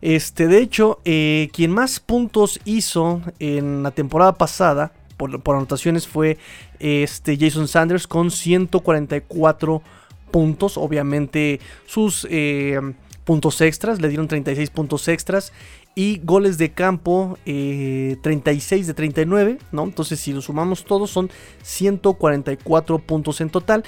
Este, 0.00 0.48
de 0.48 0.58
hecho, 0.58 1.00
eh, 1.04 1.48
quien 1.52 1.70
más 1.70 2.00
puntos 2.00 2.60
hizo 2.64 3.22
en 3.38 3.82
la 3.82 3.90
temporada 3.90 4.34
pasada 4.34 4.92
por, 5.16 5.56
anotaciones 5.56 6.06
fue 6.06 6.38
este, 6.78 7.36
Jason 7.38 7.68
Sanders 7.68 8.06
con 8.06 8.30
144 8.30 9.82
puntos. 10.30 10.76
Obviamente 10.76 11.60
sus 11.86 12.26
eh, 12.30 12.80
puntos 13.24 13.60
extras, 13.60 14.00
le 14.00 14.08
dieron 14.08 14.28
36 14.28 14.70
puntos 14.70 15.08
extras. 15.08 15.52
Y 15.96 16.20
goles 16.24 16.58
de 16.58 16.72
campo, 16.72 17.38
36 17.44 18.72
eh, 18.72 18.86
de 18.86 18.94
39, 18.94 19.58
¿no? 19.70 19.84
Entonces 19.84 20.18
si 20.18 20.32
lo 20.32 20.40
sumamos 20.40 20.84
todos 20.84 21.10
son 21.10 21.30
144 21.62 22.98
puntos 22.98 23.40
en 23.40 23.50
total. 23.50 23.84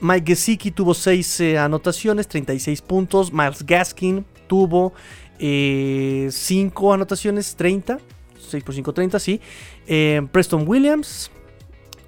Mike 0.00 0.26
Gesicki 0.26 0.70
tuvo 0.70 0.92
6 0.92 1.40
anotaciones, 1.58 2.28
36 2.28 2.82
puntos. 2.82 3.32
Miles 3.32 3.64
Gaskin 3.64 4.26
tuvo 4.46 4.92
5 5.38 5.40
eh, 5.40 6.94
anotaciones, 6.94 7.56
30. 7.56 7.98
6 8.38 8.64
por 8.64 8.74
5, 8.74 8.92
30, 8.92 9.18
sí. 9.18 9.40
Eh, 9.86 10.22
Preston 10.30 10.68
Williams, 10.68 11.30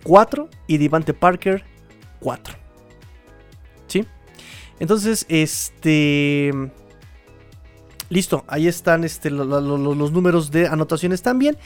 4. 0.05 0.49
Y 0.67 0.79
Devante 0.79 1.15
Parker, 1.15 1.65
4. 2.21 2.55
¿Sí? 3.87 4.05
Entonces, 4.79 5.25
este... 5.29 6.53
Listo, 8.09 8.45
ahí 8.49 8.69
están 8.69 9.05
este, 9.05 9.31
los 9.31 10.13
números 10.13 10.51
de 10.51 10.69
anotaciones 10.69 11.23
también. 11.23 11.57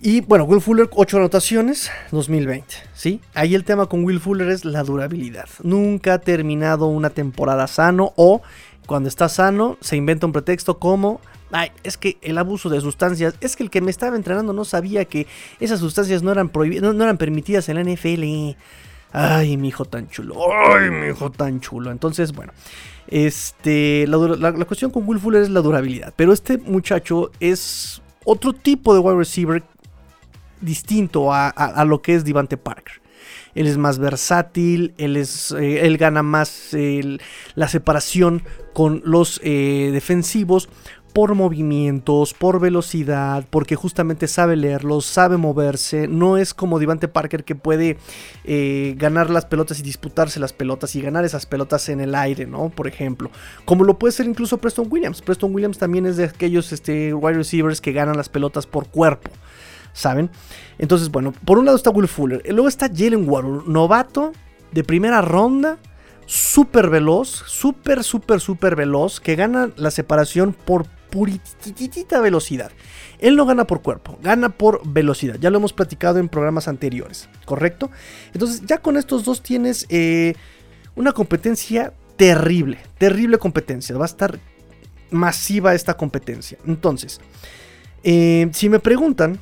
Y 0.00 0.20
bueno, 0.20 0.44
Will 0.44 0.60
Fuller, 0.60 0.88
8 0.92 1.16
anotaciones, 1.16 1.90
2020. 2.12 2.74
¿sí? 2.94 3.20
Ahí 3.34 3.56
el 3.56 3.64
tema 3.64 3.86
con 3.86 4.04
Will 4.04 4.20
Fuller 4.20 4.48
es 4.50 4.64
la 4.64 4.84
durabilidad. 4.84 5.48
Nunca 5.64 6.14
ha 6.14 6.18
terminado 6.18 6.86
una 6.86 7.10
temporada 7.10 7.66
sano 7.66 8.12
o 8.14 8.40
cuando 8.86 9.08
está 9.08 9.28
sano, 9.28 9.76
se 9.80 9.96
inventa 9.96 10.24
un 10.24 10.32
pretexto 10.32 10.78
como, 10.78 11.20
ay, 11.50 11.72
es 11.82 11.98
que 11.98 12.16
el 12.22 12.38
abuso 12.38 12.70
de 12.70 12.80
sustancias, 12.80 13.34
es 13.40 13.56
que 13.56 13.64
el 13.64 13.70
que 13.70 13.80
me 13.80 13.90
estaba 13.90 14.16
entrenando 14.16 14.52
no 14.52 14.64
sabía 14.64 15.04
que 15.04 15.26
esas 15.58 15.80
sustancias 15.80 16.22
no 16.22 16.30
eran, 16.30 16.50
no, 16.54 17.02
eran 17.02 17.18
permitidas 17.18 17.68
en 17.68 17.74
la 17.74 17.82
NFL. 17.82 18.56
Ay, 19.12 19.56
mi 19.56 19.68
hijo 19.68 19.84
tan 19.84 20.08
chulo. 20.08 20.36
Ay, 20.72 20.90
mi 20.90 21.08
hijo 21.08 21.30
tan 21.30 21.60
chulo. 21.60 21.90
Entonces, 21.90 22.32
bueno. 22.32 22.52
Este, 23.08 24.06
la, 24.06 24.52
cuestión 24.66 24.90
con 24.90 25.08
Will 25.08 25.18
Fuller 25.18 25.42
es 25.42 25.50
la 25.50 25.60
durabilidad. 25.60 26.12
Pero 26.16 26.32
este 26.32 26.58
muchacho 26.58 27.30
es 27.40 28.02
otro 28.24 28.52
tipo 28.52 28.94
de 28.94 29.00
wide 29.00 29.16
receiver 29.16 29.62
distinto 30.60 31.32
a, 31.32 31.84
lo 31.86 32.02
que 32.02 32.14
es 32.14 32.24
Divante 32.24 32.56
Parker 32.56 33.00
él 33.54 33.66
es 33.66 33.76
más 33.76 33.98
versátil, 33.98 34.94
él, 34.98 35.16
es, 35.16 35.50
eh, 35.52 35.86
él 35.86 35.96
gana 35.96 36.22
más 36.22 36.76
la 37.54 37.68
separación 37.68 38.42
con 38.72 39.02
los 39.04 39.40
eh, 39.42 39.90
defensivos 39.92 40.68
por 41.18 41.34
movimientos, 41.34 42.32
por 42.32 42.60
velocidad, 42.60 43.44
porque 43.50 43.74
justamente 43.74 44.28
sabe 44.28 44.54
leerlos, 44.54 45.04
sabe 45.04 45.36
moverse. 45.36 46.06
No 46.06 46.36
es 46.36 46.54
como 46.54 46.78
Divante 46.78 47.08
Parker 47.08 47.42
que 47.42 47.56
puede 47.56 47.98
eh, 48.44 48.94
ganar 48.96 49.28
las 49.28 49.44
pelotas 49.44 49.80
y 49.80 49.82
disputarse 49.82 50.38
las 50.38 50.52
pelotas 50.52 50.94
y 50.94 51.00
ganar 51.02 51.24
esas 51.24 51.44
pelotas 51.44 51.88
en 51.88 52.00
el 52.00 52.14
aire, 52.14 52.46
¿no? 52.46 52.68
Por 52.68 52.86
ejemplo, 52.86 53.32
como 53.64 53.82
lo 53.82 53.98
puede 53.98 54.12
ser 54.12 54.26
incluso 54.26 54.58
Preston 54.58 54.86
Williams. 54.88 55.20
Preston 55.20 55.52
Williams 55.52 55.78
también 55.78 56.06
es 56.06 56.18
de 56.18 56.26
aquellos 56.26 56.70
este, 56.70 57.12
wide 57.12 57.38
receivers 57.38 57.80
que 57.80 57.90
ganan 57.90 58.16
las 58.16 58.28
pelotas 58.28 58.68
por 58.68 58.86
cuerpo. 58.86 59.28
¿saben? 59.92 60.30
Entonces, 60.78 61.10
bueno, 61.10 61.34
por 61.44 61.58
un 61.58 61.64
lado 61.64 61.76
está 61.76 61.90
Will 61.90 62.06
Fuller, 62.06 62.44
luego 62.48 62.68
está 62.68 62.88
Jalen 62.88 63.28
Waddle, 63.28 63.62
novato 63.66 64.30
de 64.70 64.84
primera 64.84 65.20
ronda, 65.20 65.78
súper 66.26 66.90
veloz, 66.90 67.42
súper, 67.46 68.04
súper, 68.04 68.38
súper 68.38 68.76
veloz, 68.76 69.18
que 69.18 69.34
gana 69.34 69.70
la 69.74 69.90
separación 69.90 70.52
por 70.52 70.86
puritita 71.10 72.20
velocidad. 72.20 72.70
Él 73.18 73.36
no 73.36 73.46
gana 73.46 73.66
por 73.66 73.82
cuerpo, 73.82 74.18
gana 74.22 74.50
por 74.50 74.86
velocidad. 74.86 75.36
Ya 75.40 75.50
lo 75.50 75.58
hemos 75.58 75.72
platicado 75.72 76.18
en 76.18 76.28
programas 76.28 76.68
anteriores, 76.68 77.28
¿correcto? 77.44 77.90
Entonces, 78.32 78.62
ya 78.64 78.78
con 78.78 78.96
estos 78.96 79.24
dos 79.24 79.42
tienes 79.42 79.86
eh, 79.88 80.34
una 80.94 81.12
competencia 81.12 81.92
terrible, 82.16 82.78
terrible 82.98 83.38
competencia. 83.38 83.96
Va 83.96 84.04
a 84.04 84.06
estar 84.06 84.38
masiva 85.10 85.74
esta 85.74 85.96
competencia. 85.96 86.58
Entonces, 86.66 87.20
eh, 88.04 88.48
si 88.52 88.68
me 88.68 88.78
preguntan, 88.78 89.38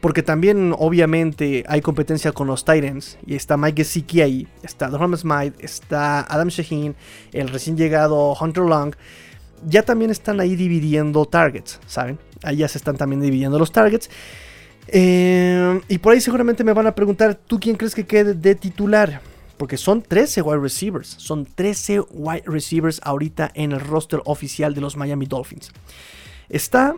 porque 0.00 0.22
también, 0.22 0.74
obviamente, 0.76 1.64
hay 1.68 1.80
competencia 1.80 2.32
con 2.32 2.46
los 2.46 2.64
Titans. 2.64 3.18
Y 3.26 3.34
está 3.34 3.56
Mike 3.56 3.82
Gesicki 3.84 4.20
ahí. 4.20 4.48
Está 4.62 4.88
Dorham 4.88 5.16
Smite. 5.16 5.64
Está 5.64 6.20
Adam 6.20 6.48
Shaheen. 6.48 6.94
El 7.32 7.48
recién 7.48 7.76
llegado 7.76 8.36
Hunter 8.40 8.64
Long. 8.64 8.94
Ya 9.64 9.82
también 9.82 10.10
están 10.10 10.40
ahí 10.40 10.56
dividiendo 10.56 11.24
targets, 11.24 11.80
¿saben? 11.86 12.18
Ahí 12.42 12.58
ya 12.58 12.68
se 12.68 12.78
están 12.78 12.96
también 12.96 13.20
dividiendo 13.20 13.58
los 13.58 13.72
targets. 13.72 14.10
Eh, 14.88 15.80
y 15.88 15.98
por 15.98 16.12
ahí 16.12 16.20
seguramente 16.20 16.62
me 16.64 16.72
van 16.72 16.86
a 16.86 16.94
preguntar, 16.94 17.34
¿tú 17.34 17.58
quién 17.58 17.76
crees 17.76 17.94
que 17.94 18.06
quede 18.06 18.34
de 18.34 18.54
titular? 18.54 19.20
Porque 19.56 19.76
son 19.76 20.02
13 20.02 20.42
wide 20.42 20.60
receivers. 20.60 21.08
Son 21.18 21.46
13 21.46 22.00
wide 22.10 22.44
receivers 22.46 23.00
ahorita 23.02 23.50
en 23.54 23.72
el 23.72 23.80
roster 23.80 24.20
oficial 24.24 24.74
de 24.74 24.80
los 24.80 24.96
Miami 24.96 25.26
Dolphins. 25.26 25.72
Está 26.48 26.94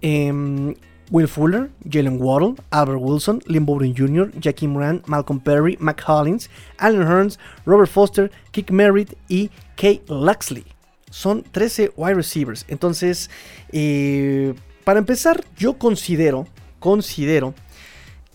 em, 0.00 0.74
Will 1.10 1.28
Fuller, 1.28 1.70
Jalen 1.88 2.20
Waddle, 2.20 2.56
Albert 2.70 3.00
Wilson, 3.00 3.40
Lynn 3.46 3.64
Bowden 3.64 3.94
Jr., 3.94 4.30
Jackie 4.38 4.68
Moran, 4.68 5.02
Malcolm 5.06 5.40
Perry, 5.40 5.76
Mac 5.80 6.02
Hollins, 6.06 6.50
Alan 6.78 7.06
Hearns, 7.06 7.38
Robert 7.64 7.88
Foster, 7.88 8.30
Kick 8.50 8.70
Merritt 8.70 9.14
y 9.28 9.50
Kay 9.76 10.02
Luxley. 10.08 10.64
Son 11.10 11.42
13 11.42 11.92
wide 11.96 12.14
receivers. 12.14 12.64
Entonces, 12.68 13.30
eh, 13.72 14.54
para 14.84 14.98
empezar, 14.98 15.44
yo 15.56 15.78
considero, 15.78 16.46
considero 16.78 17.54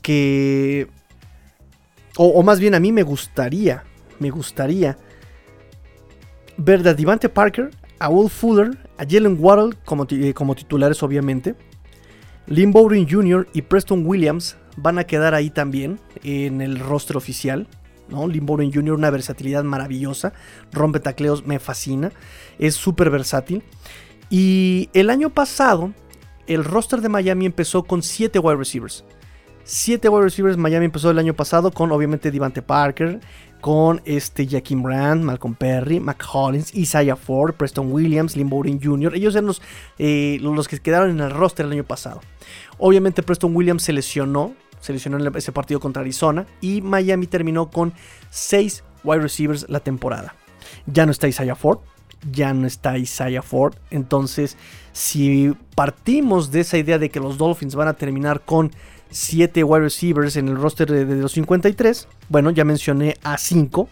que, 0.02 0.88
o, 2.18 2.44
más 2.44 2.60
bien 2.60 2.76
a 2.76 2.80
mí 2.80 2.92
me 2.92 3.04
gustaría, 3.04 3.84
me 4.20 4.30
gustaría 4.30 4.98
ver 6.58 6.88
a 6.88 6.94
Devante 6.94 7.30
Parker, 7.30 7.72
a 8.00 8.10
Will 8.10 8.30
Fuller, 8.30 8.78
a 8.98 9.06
Jalen 9.10 9.38
Waddle 9.40 9.76
como, 9.86 10.06
eh, 10.10 10.34
como 10.34 10.56
titulares 10.56 11.02
obviamente, 11.02 11.56
Lynn 12.48 12.72
Bowden 12.72 13.08
Jr. 13.10 13.48
y 13.54 13.62
Preston 13.62 14.06
Williams 14.06 14.58
van 14.76 15.00
a 15.00 15.06
quedar 15.06 15.34
ahí 15.34 15.50
también 15.50 16.00
en 16.24 16.62
el 16.62 16.80
roster 16.80 17.18
oficial. 17.18 17.68
¿No? 18.10 18.28
Lynn 18.28 18.72
Jr. 18.74 18.94
una 18.94 19.10
versatilidad 19.10 19.64
maravillosa, 19.64 20.34
rompe 20.72 21.00
tacleos, 21.00 21.46
me 21.46 21.60
fascina, 21.60 22.12
es 22.60 22.76
súper 22.76 23.10
versátil. 23.10 23.64
Y 24.30 24.90
el 24.94 25.10
año 25.10 25.30
pasado, 25.30 25.94
el 26.48 26.64
roster 26.64 27.02
de 27.02 27.10
Miami 27.10 27.46
empezó 27.46 27.84
con 27.84 28.02
7 28.02 28.40
wide 28.40 28.58
receivers. 28.58 29.06
7 29.66 30.10
wide 30.10 30.24
receivers 30.24 30.58
Miami 30.58 30.86
empezó 30.86 31.10
el 31.10 31.20
año 31.20 31.34
pasado 31.34 31.72
con 31.72 31.92
obviamente 31.92 32.32
Devante 32.32 32.62
Parker, 32.62 33.22
con 33.62 34.02
este 34.04 34.46
Jackie 34.46 34.76
Brand, 34.76 35.24
Malcolm 35.24 35.56
Perry, 35.56 36.02
Mac 36.02 36.22
Hollins, 36.34 36.76
Isaiah 36.76 37.16
Ford, 37.16 37.54
Preston 37.54 37.94
Williams, 37.94 38.36
Lynn 38.36 38.50
Bowden 38.50 38.82
Jr. 38.82 39.16
Ellos 39.16 39.36
eran 39.36 39.46
los, 39.46 39.62
eh, 39.98 40.38
los 40.42 40.68
que 40.68 40.80
quedaron 40.80 41.12
en 41.12 41.22
el 41.22 41.32
roster 41.32 41.66
el 41.66 41.72
año 41.72 41.86
pasado. 41.86 42.20
Obviamente 42.78 43.24
Preston 43.24 43.56
Williams 43.56 43.84
se 43.84 43.94
lesionó, 43.94 44.54
se 44.84 44.94
ese 44.94 45.52
partido 45.52 45.80
contra 45.80 46.02
Arizona 46.02 46.46
y 46.62 46.82
Miami 46.82 47.28
terminó 47.28 47.70
con 47.70 47.94
6 48.30 48.84
wide 49.04 49.22
receivers 49.22 49.66
la 49.70 49.80
temporada. 49.80 50.36
Ya 50.86 51.06
no 51.06 51.12
está 51.12 51.28
Isaiah 51.28 51.56
Ford, 51.56 51.80
ya 52.32 52.54
no 52.54 52.68
está 52.68 52.98
Isaiah 52.98 53.42
Ford. 53.42 53.76
Entonces, 53.92 54.58
si 54.92 55.56
partimos 55.76 56.52
de 56.52 56.62
esa 56.62 56.78
idea 56.78 57.00
de 57.00 57.10
que 57.10 57.20
los 57.20 57.38
Dolphins 57.38 57.76
van 57.76 57.88
a 57.88 57.94
terminar 57.94 58.42
con 58.42 58.72
7 59.14 59.64
wide 59.64 59.84
receivers 59.84 60.36
en 60.36 60.50
el 60.50 60.58
roster 60.58 60.92
de, 60.92 61.16
los 61.16 61.32
53. 61.34 62.08
Bueno, 62.30 62.50
ya 62.50 62.66
mencioné 62.66 63.16
a 63.24 63.38
5. 63.38 63.88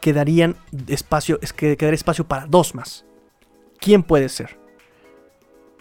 Quedarían 0.00 0.56
espacio, 0.86 1.38
es 1.42 1.52
que 1.52 1.76
quedaría 1.76 1.96
espacio 1.96 2.26
para 2.26 2.46
dos 2.46 2.74
más. 2.74 3.04
¿Quién 3.78 4.02
puede 4.02 4.28
ser? 4.28 4.58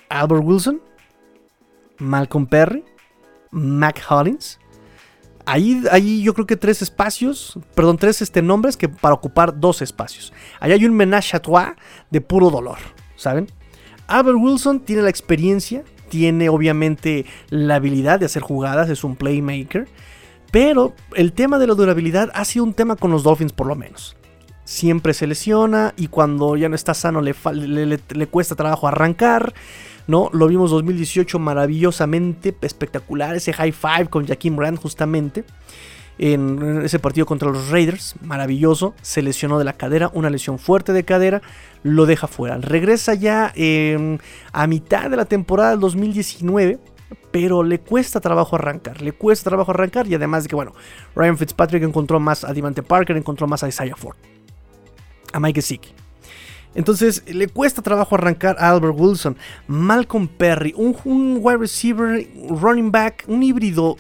Albert 0.10 0.44
Wilson, 0.44 0.82
Malcolm 2.00 2.48
Perry, 2.48 2.84
Mac 3.52 4.04
Hollins. 4.10 4.60
Ahí, 5.46 5.82
ahí, 5.92 6.22
yo 6.22 6.34
creo 6.34 6.46
que 6.46 6.58
tres 6.58 6.82
espacios, 6.82 7.58
perdón, 7.74 7.98
tres 7.98 8.22
este, 8.22 8.42
nombres 8.42 8.78
que 8.78 8.88
para 8.88 9.16
ocupar 9.16 9.60
dos 9.60 9.82
espacios. 9.82 10.32
Ahí 10.60 10.72
hay 10.72 10.86
un 10.86 10.94
menage 10.94 11.36
à 11.36 11.40
trois 11.40 11.76
de 12.12 12.22
puro 12.22 12.52
dolor, 12.52 12.78
¿saben? 13.16 13.48
Albert 14.08 14.38
Wilson 14.40 14.82
tiene 14.82 15.02
la 15.02 15.10
experiencia, 15.10 15.84
tiene 16.10 16.50
obviamente 16.50 17.26
la 17.50 17.76
habilidad 17.76 18.20
de 18.20 18.26
hacer 18.26 18.42
jugadas, 18.42 18.90
es 18.90 19.04
un 19.04 19.16
playmaker. 19.16 19.88
Pero 20.52 20.96
el 21.16 21.34
tema 21.34 21.60
de 21.60 21.68
la 21.68 21.76
durabilidad 21.76 22.32
ha 22.34 22.44
sido 22.46 22.66
un 22.66 22.74
tema 22.74 22.96
con 22.96 23.12
los 23.12 23.24
Dolphins 23.24 23.54
por 23.54 23.68
lo 23.68 23.76
menos. 23.76 24.16
Siempre 24.64 25.14
se 25.14 25.28
lesiona 25.28 25.94
y 25.98 26.08
cuando 26.08 26.56
ya 26.56 26.70
no 26.70 26.76
está 26.76 26.94
sano 26.94 27.22
le, 27.22 27.36
le, 27.56 28.28
cuesta 28.28 28.56
trabajo 28.56 28.88
arrancar. 28.88 29.54
¿No? 30.10 30.30
Lo 30.34 30.48
vimos 30.48 30.72
2018 30.72 31.38
maravillosamente 31.38 32.56
espectacular, 32.62 33.36
ese 33.36 33.54
high 33.54 33.72
five 33.72 34.08
con 34.10 34.26
Jaquim 34.26 34.58
Rand 34.58 34.80
justamente 34.80 35.46
en 36.18 36.82
ese 36.84 37.00
partido 37.00 37.26
contra 37.26 37.50
los 37.50 37.70
Raiders, 37.70 38.16
maravilloso, 38.22 38.94
se 39.02 39.22
lesionó 39.22 39.58
de 39.58 39.64
la 39.64 39.74
cadera, 39.74 40.10
una 40.14 40.30
lesión 40.30 40.60
fuerte 40.60 40.92
de 40.92 41.06
cadera, 41.06 41.42
lo 41.84 42.06
deja 42.06 42.28
fuera. 42.28 42.58
Regresa 42.58 43.14
ya 43.14 43.54
em, 43.56 44.18
a 44.52 44.68
mitad 44.68 45.10
de 45.10 45.16
la 45.16 45.26
temporada 45.26 45.70
del 45.70 45.80
2019, 45.80 46.80
pero 47.32 47.64
le 47.64 47.80
cuesta 47.80 48.20
trabajo 48.20 48.58
arrancar, 48.58 49.02
le 49.02 49.14
cuesta 49.14 49.50
trabajo 49.50 49.72
arrancar 49.72 50.08
y 50.08 50.16
además 50.16 50.44
de 50.44 50.50
que, 50.50 50.56
bueno, 50.56 50.74
Ryan 51.16 51.38
Fitzpatrick 51.38 51.84
encontró 51.84 52.20
más 52.20 52.44
a 52.44 52.52
Devante 52.52 52.84
Parker, 52.84 53.16
encontró 53.16 53.48
más 53.48 53.64
a 53.64 53.70
Isaiah 53.70 53.96
Ford, 53.96 54.18
a 55.32 55.40
Mike 55.40 55.62
Gesicki. 55.62 55.94
Entonces 56.76 57.24
le 57.28 57.48
cuesta 57.48 57.82
trabajo 57.82 58.16
arrancar 58.16 58.56
a 58.60 58.70
Albert 58.70 58.96
Wilson, 58.98 59.36
Malcolm 59.68 60.28
Perry, 60.28 60.74
un, 60.78 60.96
un 61.06 61.40
wide 61.42 61.58
receiver, 61.58 62.28
running 62.50 62.92
back, 62.92 63.26
un 63.28 63.42
híbrido 63.42 63.98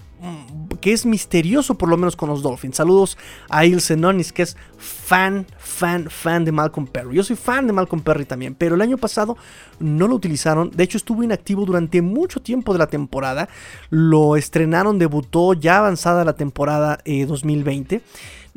que 0.80 0.94
es 0.94 1.06
misterioso 1.06 1.76
por 1.76 1.90
lo 1.90 1.98
menos 1.98 2.16
con 2.16 2.30
los 2.30 2.42
Dolphins. 2.42 2.78
Saludos 2.78 3.18
a 3.50 3.66
Ilse 3.66 3.96
Nonis, 3.98 4.34
que 4.34 4.44
es 4.44 4.58
fan, 4.78 5.46
fan, 5.58 6.10
fan 6.10 6.46
de 6.46 6.52
Malcolm 6.52 6.88
Perry. 6.88 7.16
Yo 7.16 7.24
soy 7.24 7.36
fan 7.36 7.68
de 7.68 7.74
Malcolm 7.74 8.02
Perry 8.02 8.26
también, 8.26 8.56
pero 8.56 8.76
el 8.76 8.82
año 8.82 8.98
pasado 8.98 9.38
no 9.80 10.08
lo 10.08 10.16
utilizaron. 10.16 10.72
De 10.72 10.84
hecho, 10.84 10.98
estuvo 10.98 11.24
inactivo 11.24 11.66
durante 11.66 12.02
mucho 12.02 12.42
tiempo 12.42 12.74
de 12.74 12.80
la 12.80 12.88
temporada. 12.88 13.50
Lo 13.90 14.36
estrenaron, 14.36 15.00
debutó 15.00 15.54
ya 15.54 15.80
avanzada 15.80 16.24
la 16.26 16.34
temporada 16.34 17.00
2020 17.06 17.96
eh, 17.96 18.02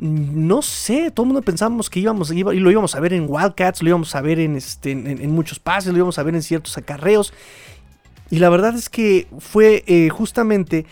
no 0.03 0.61
sé, 0.61 1.11
todo 1.11 1.23
el 1.23 1.27
mundo 1.27 1.41
pensábamos 1.43 1.89
que 1.89 1.99
íbamos, 1.99 2.31
y 2.31 2.43
lo 2.43 2.71
íbamos 2.71 2.95
a 2.95 2.99
ver 2.99 3.13
en 3.13 3.25
Wildcats, 3.29 3.81
lo 3.81 3.89
íbamos 3.89 4.13
a 4.15 4.21
ver 4.21 4.39
en, 4.39 4.55
este, 4.55 4.91
en, 4.91 5.31
muchos 5.31 5.59
pases, 5.59 5.91
lo 5.93 5.97
íbamos 5.97 6.19
a 6.19 6.23
ver 6.23 6.35
en 6.35 6.41
ciertos 6.41 6.77
acarreos. 6.77 7.33
Y 8.29 8.39
la 8.39 8.49
verdad 8.49 8.75
es 8.75 8.89
que 8.89 9.27
fue 9.39 9.83
eh, 9.87 10.09
justamente 10.09 10.85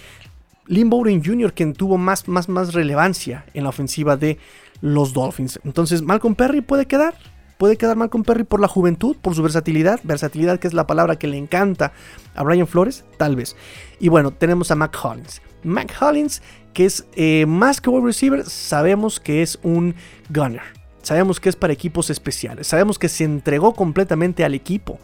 Lynn 0.67 1.23
Jr. 1.23 1.53
quien 1.53 1.73
tuvo 1.73 1.97
más, 1.97 2.27
más, 2.27 2.49
más 2.49 2.73
relevancia 2.73 3.45
en 3.53 3.63
la 3.63 3.69
ofensiva 3.69 4.17
de 4.17 4.37
los 4.81 5.13
Dolphins. 5.13 5.59
Entonces, 5.63 6.01
Malcolm 6.01 6.35
Perry 6.35 6.61
puede 6.61 6.85
quedar. 6.85 7.15
Puede 7.57 7.77
quedar 7.77 7.95
Malcolm 7.95 8.23
Perry 8.23 8.43
por 8.43 8.59
la 8.59 8.67
juventud, 8.67 9.15
por 9.21 9.35
su 9.35 9.43
versatilidad. 9.43 9.99
Versatilidad 10.03 10.59
que 10.59 10.67
es 10.67 10.73
la 10.73 10.87
palabra 10.87 11.17
que 11.17 11.27
le 11.27 11.37
encanta 11.37 11.93
a 12.33 12.43
Brian 12.43 12.65
Flores, 12.65 13.05
tal 13.17 13.35
vez. 13.35 13.55
Y 13.99 14.09
bueno, 14.09 14.31
tenemos 14.31 14.71
a 14.71 14.75
Mac 14.75 14.97
Hollins. 15.03 15.43
Mac 15.63 15.95
Hollins, 16.01 16.41
que 16.73 16.85
es 16.85 17.05
eh, 17.15 17.45
más 17.45 17.79
que 17.79 17.91
wide 17.91 18.05
receiver, 18.05 18.45
sabemos 18.45 19.19
que 19.19 19.43
es 19.43 19.59
un 19.61 19.93
gunner. 20.29 20.63
Sabemos 21.03 21.39
que 21.39 21.49
es 21.49 21.55
para 21.55 21.73
equipos 21.73 22.09
especiales. 22.09 22.67
Sabemos 22.67 22.97
que 22.97 23.09
se 23.09 23.23
entregó 23.23 23.73
completamente 23.73 24.43
al 24.43 24.53
equipo. 24.53 24.99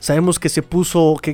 Sabemos 0.00 0.38
que 0.38 0.48
se 0.48 0.62
puso 0.62 1.16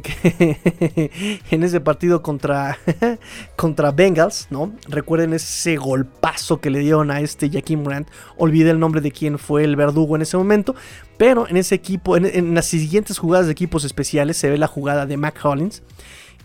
en 1.50 1.62
ese 1.62 1.81
partido 1.81 2.20
contra, 2.20 2.79
contra 3.57 3.92
Bengals, 3.92 4.48
¿no? 4.50 4.72
Recuerden 4.88 5.33
ese 5.33 5.76
golpazo 5.76 6.61
que 6.61 6.70
le 6.70 6.81
dieron 6.81 7.12
a 7.12 7.20
este 7.20 7.48
Jaquim 7.48 7.85
Brandt. 7.85 8.11
Olvidé 8.37 8.70
el 8.70 8.81
nombre 8.81 9.00
de 9.00 9.12
quién 9.12 9.38
fue 9.38 9.62
el 9.62 9.76
verdugo 9.76 10.16
en 10.16 10.22
ese 10.22 10.37
momento. 10.37 10.74
Pero 11.16 11.48
en 11.48 11.57
ese 11.57 11.76
equipo, 11.76 12.16
en, 12.16 12.55
las 12.55 12.66
siguientes 12.66 13.18
jugadas 13.18 13.46
de 13.46 13.52
equipos 13.52 13.85
especiales, 13.85 14.37
se 14.37 14.50
ve 14.50 14.59
la 14.59 14.66
jugada 14.66 15.07
de 15.07 15.16
Mac 15.16 15.38
Hollins 15.44 15.83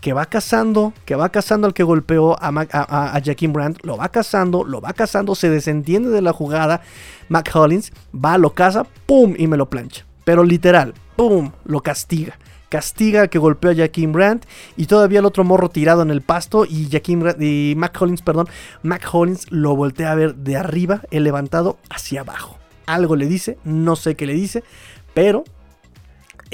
que 0.00 0.12
va 0.12 0.26
cazando, 0.26 0.92
que 1.04 1.14
va 1.14 1.28
cazando 1.28 1.68
al 1.68 1.74
que 1.74 1.84
golpeó 1.84 2.36
a, 2.40 2.48
a, 2.48 3.20
Jaquim 3.24 3.52
Brandt, 3.52 3.84
lo 3.84 3.96
va 3.96 4.08
cazando, 4.08 4.64
lo 4.64 4.80
va 4.80 4.92
cazando, 4.94 5.36
se 5.36 5.48
desentiende 5.48 6.10
de 6.10 6.22
la 6.22 6.32
jugada, 6.32 6.82
Mac 7.28 7.48
Hollins 7.54 7.92
va, 8.12 8.36
lo 8.36 8.52
caza, 8.52 8.84
¡pum! 9.06 9.34
y 9.38 9.46
me 9.46 9.56
lo 9.56 9.70
plancha. 9.70 10.04
Pero 10.24 10.44
literal, 10.44 10.94
¡pum! 11.16 11.52
Lo 11.64 11.80
castiga. 11.80 12.38
Castiga 12.68 13.28
que 13.28 13.38
golpeó 13.38 13.70
a 13.70 13.74
Jaquim 13.74 14.12
Brandt 14.12 14.46
y 14.78 14.86
todavía 14.86 15.18
el 15.18 15.26
otro 15.26 15.44
morro 15.44 15.68
tirado 15.68 16.00
en 16.00 16.10
el 16.10 16.22
pasto 16.22 16.64
y 16.64 16.88
Jaquim 16.90 17.22
y 17.38 17.74
Mac 17.76 18.00
Hollins, 18.00 18.22
perdón, 18.22 18.48
Mac 18.82 19.06
Hollins 19.12 19.50
lo 19.50 19.76
voltea 19.76 20.10
a 20.10 20.14
ver 20.14 20.36
de 20.36 20.56
arriba, 20.56 21.02
el 21.10 21.24
levantado 21.24 21.78
hacia 21.90 22.22
abajo. 22.22 22.58
Algo 22.86 23.14
le 23.14 23.26
dice, 23.26 23.58
no 23.64 23.94
sé 23.94 24.16
qué 24.16 24.24
le 24.24 24.32
dice, 24.32 24.64
pero 25.12 25.44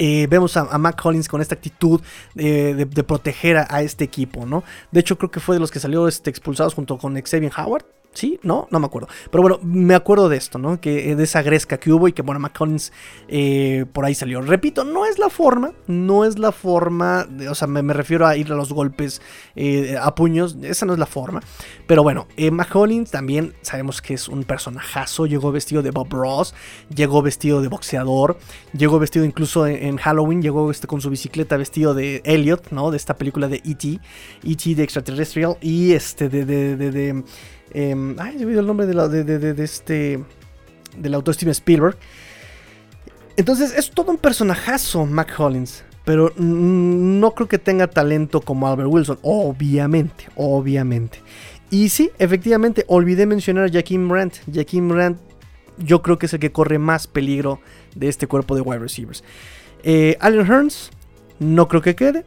eh, 0.01 0.29
vemos 0.31 0.57
a, 0.57 0.79
Mac 0.79 1.05
Hollins 1.05 1.29
con 1.29 1.41
esta 1.41 1.57
actitud 1.57 2.01
de, 2.35 3.05
proteger 3.07 3.59
a, 3.59 3.83
este 3.83 4.05
equipo, 4.05 4.47
¿no? 4.47 4.63
De 4.93 5.01
hecho, 5.01 5.19
creo 5.19 5.31
que 5.31 5.41
fue 5.41 5.57
de 5.57 5.61
los 5.61 5.73
que 5.73 5.81
salió 5.81 6.07
este, 6.07 6.31
expulsados 6.31 6.75
junto 6.75 6.99
con 6.99 7.21
Xavier 7.21 7.53
Howard. 7.59 7.85
¿Sí? 8.19 8.41
¿No? 8.43 8.67
No 8.73 8.81
me 8.81 8.87
acuerdo. 8.87 9.07
Pero 9.31 9.43
bueno, 9.43 9.61
me 9.63 9.95
acuerdo 9.95 10.29
de 10.29 10.37
esto, 10.37 10.59
¿no? 10.59 10.81
Que 10.81 11.13
eh, 11.13 11.15
de 11.15 11.23
esa 11.23 11.41
gresca 11.41 11.79
que 11.79 11.93
hubo 11.93 12.09
y 12.09 12.13
que, 12.13 12.23
bueno, 12.23 12.41
McCollins 12.41 12.93
eh, 13.29 13.87
por 13.93 14.05
ahí 14.05 14.13
salió. 14.17 14.41
Repito, 14.41 14.83
no 14.83 15.07
es 15.07 15.21
la 15.21 15.31
forma, 15.31 15.71
no 15.87 16.25
es 16.25 16.37
la 16.37 16.51
forma, 16.51 17.29
o 17.49 17.55
sea, 17.55 17.69
me, 17.69 17.81
refiero 17.93 18.27
a 18.27 18.37
ir 18.37 18.51
a 18.51 18.57
los 18.57 18.73
golpes 18.73 19.23
eh, 19.55 19.97
a 20.03 20.17
puños, 20.17 20.57
esa 20.63 20.85
no 20.85 20.95
es 20.95 20.99
la 20.99 21.07
forma. 21.07 21.41
Pero 21.87 22.03
bueno, 22.03 22.27
eh, 22.37 22.51
McCollins 22.51 23.13
también 23.13 23.55
sabemos 23.63 24.03
que 24.03 24.15
es 24.15 24.27
un 24.29 24.43
personajazo, 24.43 25.27
llegó 25.27 25.53
vestido 25.53 25.83
de 25.83 25.93
Bob 25.93 26.13
Ross, 26.13 26.57
llegó 26.93 27.23
vestido 27.23 27.63
de 27.63 27.69
boxeador, 27.69 28.37
llegó 28.73 28.99
vestido 28.99 29.27
incluso 29.27 29.65
en, 29.69 29.77
en 29.77 29.97
Halloween, 29.97 30.43
llegó 30.43 30.73
este, 30.73 30.89
con 30.89 31.01
su 31.01 31.09
bicicleta 31.09 31.57
vestido 31.57 31.95
de 31.95 32.21
Elliot, 32.25 32.73
¿no? 32.73 32.91
De 32.91 32.97
esta 32.97 33.17
película 33.17 33.47
de 33.47 33.63
E.T., 33.65 34.01
E.T. 34.43 34.75
de 34.75 34.83
Extraterrestrial 34.83 35.57
y 35.61 35.93
este 35.93 36.29
de... 36.29 36.45
de, 36.45 36.77
de, 36.77 36.91
de 36.91 37.25
eh, 37.73 38.15
ay, 38.19 38.37
he 38.39 38.45
olvidado 38.45 38.61
el 38.61 38.67
nombre 38.67 38.87
de, 38.87 38.95
la, 38.95 39.09
de, 39.09 39.25
de, 39.25 39.55
de, 39.55 39.65
este. 39.65 40.23
Del 40.97 41.15
autor 41.15 41.35
Steven 41.35 41.53
Spielberg. 41.53 41.97
Entonces, 43.37 43.73
es 43.77 43.91
todo 43.91 44.11
un 44.11 44.19
personajazo, 44.19 45.07
Mac 45.07 45.35
Hollins. 45.39 45.85
Pero 46.05 46.33
no 46.37 47.35
creo 47.35 47.49
que 47.49 47.59
tenga 47.59 47.87
talento 47.87 48.41
como 48.41 48.67
Albert 48.67 48.89
Wilson. 48.91 49.19
Obviamente, 49.23 50.29
obviamente. 50.37 51.21
Y 51.71 51.91
sí, 51.91 52.11
efectivamente, 52.19 52.85
olvidé 52.89 53.27
mencionar 53.27 53.67
a 53.67 53.73
Jaquim 53.73 54.09
Brandt. 54.09 54.37
Jaquim 54.53 54.89
Brandt, 54.89 55.21
yo 55.77 56.03
creo 56.03 56.19
que 56.19 56.27
es 56.27 56.33
el 56.33 56.41
que 56.41 56.51
corre 56.51 56.79
más 56.79 57.07
peligro 57.07 57.61
de 57.95 58.09
este 58.09 58.27
cuerpo 58.27 58.55
de 58.55 58.63
wide 58.63 58.79
receivers. 58.79 59.23
Eh, 59.83 60.17
Allen 60.21 60.47
Hearns, 60.47 60.91
no 61.39 61.69
creo 61.69 61.83
que 61.83 61.95
quede. 61.95 62.25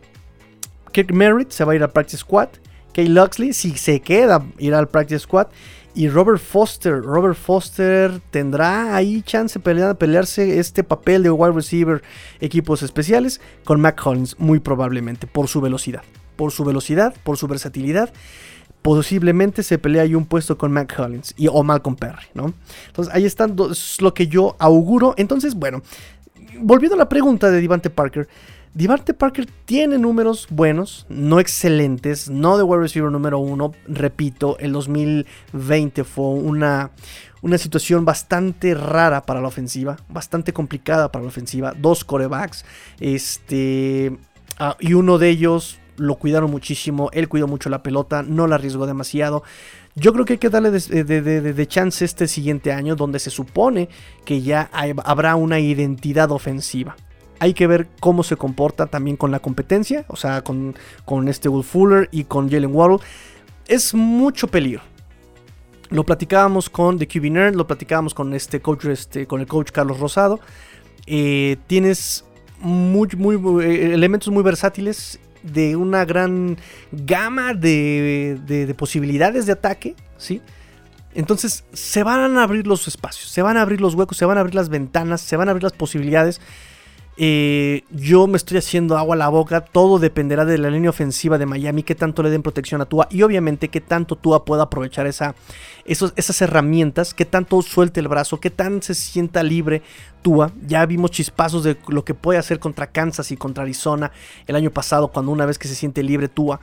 Kirk 0.91 1.11
Merritt 1.13 1.51
se 1.51 1.63
va 1.63 1.73
a 1.73 1.75
ir 1.75 1.83
al 1.83 1.91
practice 1.91 2.17
squad. 2.17 2.49
Kay 2.93 3.07
Luxley, 3.07 3.53
si 3.53 3.77
se 3.77 4.01
queda, 4.01 4.45
irá 4.57 4.79
al 4.79 4.87
practice 4.87 5.19
squad. 5.19 5.47
Y 5.93 6.07
Robert 6.07 6.39
Foster, 6.39 7.01
Robert 7.01 7.37
Foster 7.37 8.21
tendrá 8.31 8.95
ahí 8.95 9.21
chance 9.23 9.59
de 9.59 9.95
pelearse 9.95 10.57
este 10.59 10.85
papel 10.85 11.23
de 11.23 11.31
wide 11.31 11.51
receiver 11.51 12.01
equipos 12.39 12.81
especiales 12.81 13.41
con 13.65 13.81
Mac 13.81 13.99
Hollins, 14.05 14.39
muy 14.39 14.59
probablemente, 14.59 15.27
por 15.27 15.49
su 15.49 15.59
velocidad. 15.59 16.01
Por 16.37 16.51
su 16.51 16.63
velocidad, 16.63 17.13
por 17.23 17.35
su 17.35 17.47
versatilidad. 17.47 18.13
Posiblemente 18.81 19.63
se 19.63 19.77
pelea 19.77 20.03
ahí 20.03 20.15
un 20.15 20.25
puesto 20.25 20.57
con 20.57 20.71
Mac 20.71 20.95
Hollins 20.97 21.33
y, 21.37 21.47
o 21.49 21.61
Malcolm 21.61 21.97
Perry, 21.97 22.27
¿no? 22.33 22.53
Entonces 22.87 23.13
ahí 23.13 23.25
están, 23.25 23.55
es 23.69 24.01
lo 24.01 24.13
que 24.13 24.27
yo 24.27 24.55
auguro. 24.59 25.13
Entonces, 25.17 25.55
bueno, 25.55 25.81
volviendo 26.61 26.95
a 26.95 26.97
la 26.97 27.09
pregunta 27.09 27.51
de 27.51 27.59
Devante 27.59 27.89
Parker. 27.89 28.29
Devante 28.73 29.13
Parker 29.13 29.47
tiene 29.65 29.97
números 29.97 30.47
buenos, 30.49 31.05
no 31.09 31.41
excelentes, 31.41 32.29
no 32.29 32.57
de 32.57 32.63
wide 32.63 32.83
receiver 32.83 33.11
número 33.11 33.37
uno. 33.37 33.73
Repito, 33.85 34.57
el 34.59 34.71
2020 34.71 36.05
fue 36.05 36.25
una, 36.27 36.91
una 37.41 37.57
situación 37.57 38.05
bastante 38.05 38.73
rara 38.73 39.23
para 39.23 39.41
la 39.41 39.49
ofensiva, 39.49 39.97
bastante 40.07 40.53
complicada 40.53 41.11
para 41.11 41.23
la 41.23 41.27
ofensiva. 41.27 41.73
Dos 41.77 42.05
corebacks, 42.05 42.63
este, 43.01 44.17
uh, 44.61 44.73
y 44.79 44.93
uno 44.93 45.17
de 45.17 45.27
ellos 45.27 45.77
lo 45.97 46.15
cuidaron 46.15 46.49
muchísimo, 46.49 47.09
él 47.11 47.27
cuidó 47.27 47.47
mucho 47.47 47.69
la 47.69 47.83
pelota, 47.83 48.23
no 48.23 48.47
la 48.47 48.55
arriesgó 48.55 48.87
demasiado. 48.87 49.43
Yo 49.95 50.13
creo 50.13 50.23
que 50.23 50.33
hay 50.33 50.39
que 50.39 50.49
darle 50.49 50.71
de, 50.71 51.67
chance 51.67 52.05
este 52.05 52.25
siguiente 52.25 52.71
año 52.71 52.95
donde 52.95 53.19
se 53.19 53.31
supone 53.31 53.89
que 54.23 54.41
ya 54.41 54.69
habrá 54.71 55.35
una 55.35 55.59
identidad 55.59 56.31
ofensiva. 56.31 56.95
Hay 57.41 57.55
que 57.55 57.65
ver 57.65 57.87
cómo 57.99 58.21
se 58.21 58.37
comporta 58.37 58.85
también 58.85 59.17
con 59.17 59.31
la 59.31 59.39
competencia, 59.39 60.05
o 60.09 60.15
sea, 60.15 60.43
con, 60.43 60.75
con 61.05 61.27
este 61.27 61.49
Will 61.49 61.63
Fuller 61.63 62.07
y 62.11 62.25
con 62.25 62.51
Jalen 62.51 62.69
Waddle. 62.71 62.99
Es 63.67 63.95
mucho 63.95 64.47
peligro. 64.47 64.83
Lo 65.89 66.03
platicábamos 66.03 66.69
con 66.69 66.99
The 66.99 67.07
QB 67.07 67.31
Nerd, 67.31 67.55
lo 67.55 67.65
platicábamos 67.65 68.13
con 68.13 68.35
este 68.35 68.61
coach, 68.61 68.85
este, 68.85 69.25
con 69.25 69.41
el 69.41 69.47
coach 69.47 69.71
Carlos 69.71 69.99
Rosado. 69.99 70.39
Eh, 71.07 71.57
tienes 71.65 72.25
muy, 72.59 73.07
muy, 73.17 73.65
eh, 73.65 73.91
elementos 73.95 74.31
muy 74.31 74.43
versátiles 74.43 75.19
de 75.41 75.75
una 75.75 76.05
gran 76.05 76.57
gama 76.91 77.55
de, 77.55 78.39
de, 78.45 78.67
de, 78.67 78.73
posibilidades 78.75 79.47
de 79.47 79.53
ataque, 79.53 79.95
¿sí? 80.19 80.43
Entonces 81.15 81.63
se 81.73 82.03
van 82.03 82.37
a 82.37 82.43
abrir 82.43 82.67
los 82.67 82.87
espacios, 82.87 83.31
se 83.31 83.41
van 83.41 83.57
a 83.57 83.63
abrir 83.63 83.81
los 83.81 83.95
huecos, 83.95 84.15
se 84.15 84.25
van 84.25 84.37
a 84.37 84.41
abrir 84.41 84.53
las 84.53 84.69
ventanas, 84.69 85.21
se 85.21 85.37
van 85.37 85.47
a 85.47 85.51
abrir 85.51 85.63
las 85.63 85.73
posibilidades. 85.73 86.39
Eh, 87.17 87.83
yo 87.91 88.25
me 88.25 88.37
estoy 88.37 88.57
haciendo 88.57 88.97
agua 88.97 89.15
a 89.15 89.17
la 89.17 89.29
boca. 89.29 89.61
Todo 89.61 89.99
dependerá 89.99 90.45
de 90.45 90.57
la 90.57 90.69
línea 90.69 90.89
ofensiva 90.89 91.37
de 91.37 91.45
Miami. 91.45 91.83
Qué 91.83 91.95
tanto 91.95 92.23
le 92.23 92.29
den 92.29 92.41
protección 92.41 92.81
a 92.81 92.85
Tua. 92.85 93.07
Y 93.11 93.21
obviamente 93.23 93.67
qué 93.67 93.81
tanto 93.81 94.15
Tua 94.15 94.45
pueda 94.45 94.63
aprovechar 94.63 95.07
esa, 95.07 95.35
esas 95.85 96.41
herramientas. 96.41 97.13
Qué 97.13 97.25
tanto 97.25 97.61
suelte 97.61 97.99
el 97.99 98.07
brazo. 98.07 98.39
Qué 98.39 98.49
tan 98.49 98.81
se 98.81 98.95
sienta 98.95 99.43
libre 99.43 99.81
Tua. 100.21 100.51
Ya 100.65 100.85
vimos 100.85 101.11
chispazos 101.11 101.63
de 101.63 101.77
lo 101.87 102.05
que 102.05 102.13
puede 102.13 102.39
hacer 102.39 102.59
contra 102.59 102.87
Kansas 102.87 103.31
y 103.31 103.37
contra 103.37 103.63
Arizona 103.63 104.11
el 104.47 104.55
año 104.55 104.71
pasado. 104.71 105.09
Cuando 105.09 105.31
una 105.31 105.45
vez 105.45 105.59
que 105.59 105.67
se 105.67 105.75
siente 105.75 106.03
libre 106.03 106.29
Tua. 106.29 106.59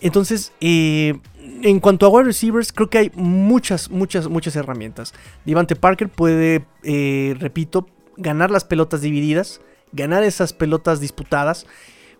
Entonces, 0.00 0.52
eh, 0.60 1.18
en 1.62 1.80
cuanto 1.80 2.06
a 2.06 2.08
wide 2.08 2.26
receivers, 2.26 2.72
creo 2.72 2.88
que 2.88 2.98
hay 2.98 3.10
muchas, 3.14 3.90
muchas, 3.90 4.28
muchas 4.28 4.54
herramientas. 4.54 5.12
Devante 5.44 5.74
Parker 5.74 6.08
puede, 6.08 6.64
eh, 6.84 7.34
repito, 7.40 7.88
ganar 8.16 8.50
las 8.50 8.64
pelotas 8.64 9.00
divididas 9.00 9.60
ganar 9.92 10.22
esas 10.22 10.52
pelotas 10.52 11.00
disputadas. 11.00 11.66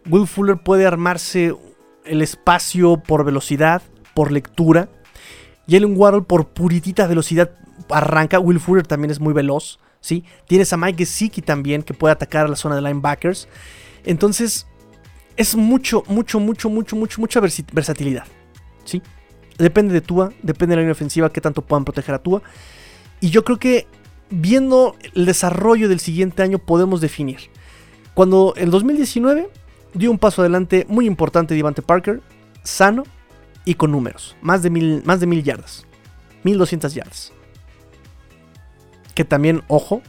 Will 0.08 0.26
Fuller 0.26 0.58
puede 0.58 0.86
armarse 0.86 1.54
el 2.04 2.22
espacio 2.22 3.02
por 3.02 3.24
velocidad, 3.24 3.82
por 4.14 4.32
lectura. 4.32 4.88
Jalen 5.68 5.96
Waddle 5.96 6.22
por 6.22 6.48
puritita 6.48 7.06
velocidad 7.06 7.50
arranca. 7.90 8.38
Will 8.38 8.60
Fuller 8.60 8.86
también 8.86 9.10
es 9.10 9.20
muy 9.20 9.32
veloz. 9.32 9.78
¿sí? 10.00 10.24
Tienes 10.46 10.72
a 10.72 10.76
Mike 10.76 10.98
Gesicki 10.98 11.42
también 11.42 11.82
que 11.82 11.94
puede 11.94 12.12
atacar 12.12 12.46
a 12.46 12.48
la 12.48 12.56
zona 12.56 12.76
de 12.76 12.82
linebackers. 12.82 13.48
Entonces, 14.04 14.66
es 15.36 15.54
mucho, 15.54 16.02
mucho, 16.08 16.40
mucho, 16.40 16.68
mucho, 16.68 16.96
mucho, 16.96 17.20
mucha 17.20 17.40
versatilidad. 17.40 18.24
¿sí? 18.84 19.02
Depende 19.58 19.92
de 19.92 20.00
Tua, 20.00 20.32
depende 20.42 20.72
de 20.72 20.76
la 20.76 20.82
línea 20.82 20.92
ofensiva, 20.92 21.30
que 21.30 21.40
tanto 21.40 21.62
puedan 21.62 21.84
proteger 21.84 22.14
a 22.14 22.18
Tua. 22.22 22.42
Y 23.20 23.30
yo 23.30 23.44
creo 23.44 23.58
que 23.58 23.86
viendo 24.30 24.96
el 25.14 25.26
desarrollo 25.26 25.88
del 25.88 26.00
siguiente 26.00 26.42
año 26.42 26.58
podemos 26.58 27.00
definir. 27.00 27.50
Cuando 28.18 28.52
en 28.56 28.72
2019 28.72 29.48
dio 29.94 30.10
un 30.10 30.18
paso 30.18 30.42
adelante 30.42 30.84
muy 30.88 31.06
importante 31.06 31.54
Devante 31.54 31.82
Parker, 31.82 32.20
sano 32.64 33.04
y 33.64 33.74
con 33.74 33.92
números, 33.92 34.36
más 34.42 34.60
de 34.64 34.70
mil, 34.70 35.04
más 35.04 35.20
de 35.20 35.28
mil 35.28 35.44
yardas, 35.44 35.86
1200 36.42 36.94
yardas. 36.94 37.32
Que 39.14 39.24
también, 39.24 39.62
ojo, 39.68 40.02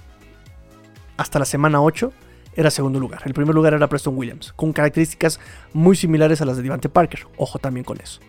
hasta 1.18 1.38
la 1.38 1.46
semana 1.46 1.84
8 1.84 2.12
era 2.56 2.72
segundo 2.72 3.00
lugar. 3.00 3.22
El 3.26 3.36
primer 3.36 3.54
lugar 3.54 3.76
era 3.76 3.88
Preston 3.88 4.18
Williams, 4.18 4.54
con 4.54 4.74
características 4.74 5.40
muy 5.72 5.96
similares 5.96 6.42
a 6.42 6.46
las 6.46 6.58
de 6.58 6.64
Devante 6.64 6.90
Parker. 6.90 7.28
Ojo 7.38 7.60
también 7.60 7.84
con 7.84 8.02
eso. 8.02 8.22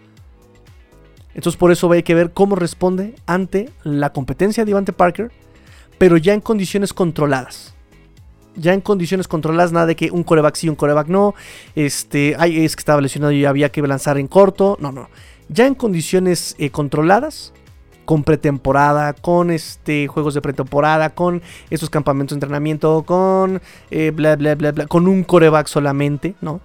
Entonces 1.32 1.56
por 1.56 1.72
eso 1.72 1.90
hay 1.90 2.02
que 2.02 2.14
ver 2.14 2.34
cómo 2.34 2.54
responde 2.54 3.14
ante 3.24 3.70
la 3.82 4.12
competencia 4.12 4.62
de 4.62 4.72
Devante 4.72 4.92
Parker, 4.92 5.32
pero 5.96 6.18
ya 6.18 6.34
en 6.34 6.42
condiciones 6.42 6.92
controladas. 6.92 7.74
Ya 8.60 8.74
en 8.74 8.82
condiciones 8.82 9.26
controladas, 9.26 9.72
nada 9.72 9.86
de 9.86 9.96
que 9.96 10.10
un 10.10 10.22
coreback 10.22 10.54
sí, 10.54 10.68
un 10.68 10.74
coreback 10.74 11.08
no. 11.08 11.34
Este, 11.74 12.36
ay, 12.38 12.62
es 12.62 12.76
que 12.76 12.80
estaba 12.80 13.00
lesionado 13.00 13.32
y 13.32 13.46
había 13.46 13.72
que 13.72 13.80
lanzar 13.80 14.18
en 14.18 14.28
corto. 14.28 14.76
No, 14.80 14.92
no. 14.92 15.08
Ya 15.48 15.66
en 15.66 15.74
condiciones 15.74 16.56
eh, 16.58 16.68
controladas, 16.70 17.54
con 18.04 18.22
pretemporada, 18.22 19.14
con 19.14 19.50
este, 19.50 20.08
juegos 20.08 20.34
de 20.34 20.42
pretemporada, 20.42 21.14
con 21.14 21.40
esos 21.70 21.88
campamentos 21.88 22.34
de 22.34 22.36
entrenamiento, 22.36 23.02
con 23.02 23.62
eh, 23.90 24.12
bla, 24.14 24.36
bla, 24.36 24.54
bla, 24.56 24.72
bla, 24.72 24.86
con 24.86 25.08
un 25.08 25.24
coreback 25.24 25.66
solamente, 25.66 26.34
¿no? 26.42 26.60